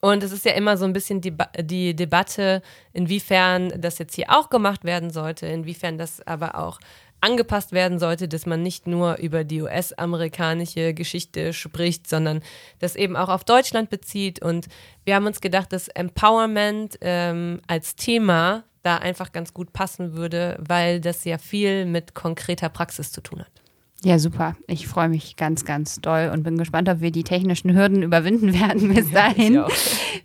[0.00, 4.30] Und es ist ja immer so ein bisschen die, die Debatte, inwiefern das jetzt hier
[4.30, 6.80] auch gemacht werden sollte, inwiefern das aber auch
[7.20, 12.42] angepasst werden sollte, dass man nicht nur über die US-amerikanische Geschichte spricht, sondern
[12.78, 14.42] das eben auch auf Deutschland bezieht.
[14.42, 14.66] Und
[15.04, 20.56] wir haben uns gedacht, dass Empowerment ähm, als Thema da einfach ganz gut passen würde,
[20.66, 23.50] weil das ja viel mit konkreter Praxis zu tun hat.
[24.02, 24.56] Ja, super.
[24.66, 28.58] Ich freue mich ganz, ganz doll und bin gespannt, ob wir die technischen Hürden überwinden
[28.58, 29.54] werden bis dahin.
[29.54, 29.68] Ja,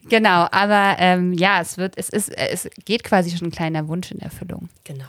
[0.10, 4.12] genau, aber ähm, ja, es wird, es ist, es geht quasi schon ein kleiner Wunsch
[4.12, 4.70] in Erfüllung.
[4.86, 5.04] Genau.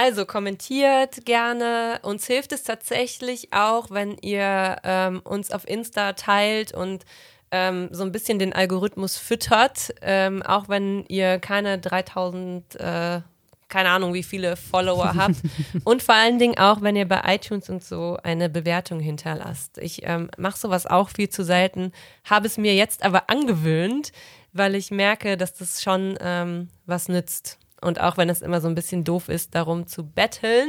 [0.00, 1.98] Also kommentiert gerne.
[2.02, 7.04] Uns hilft es tatsächlich auch, wenn ihr ähm, uns auf Insta teilt und
[7.50, 9.92] ähm, so ein bisschen den Algorithmus füttert.
[10.00, 13.22] Ähm, auch wenn ihr keine 3000, äh,
[13.68, 15.34] keine Ahnung, wie viele Follower habt.
[15.84, 19.78] und vor allen Dingen auch, wenn ihr bei iTunes und so eine Bewertung hinterlasst.
[19.78, 21.90] Ich ähm, mache sowas auch viel zu selten,
[22.22, 24.12] habe es mir jetzt aber angewöhnt,
[24.52, 27.58] weil ich merke, dass das schon ähm, was nützt.
[27.80, 30.68] Und auch wenn es immer so ein bisschen doof ist, darum zu betteln,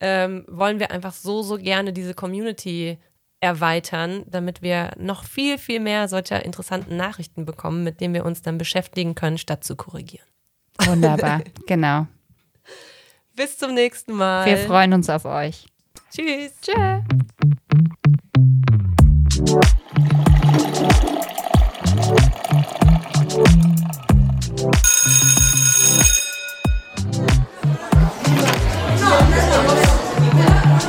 [0.00, 2.98] ähm, wollen wir einfach so, so gerne diese Community
[3.40, 8.40] erweitern, damit wir noch viel, viel mehr solcher interessanten Nachrichten bekommen, mit denen wir uns
[8.40, 10.26] dann beschäftigen können, statt zu korrigieren.
[10.86, 12.06] Wunderbar, genau.
[13.36, 14.46] Bis zum nächsten Mal.
[14.46, 15.66] Wir freuen uns auf euch.
[16.10, 16.52] Tschüss.
[16.62, 17.00] Tschö.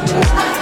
[0.07, 0.49] Yeah.
[0.49, 0.54] you.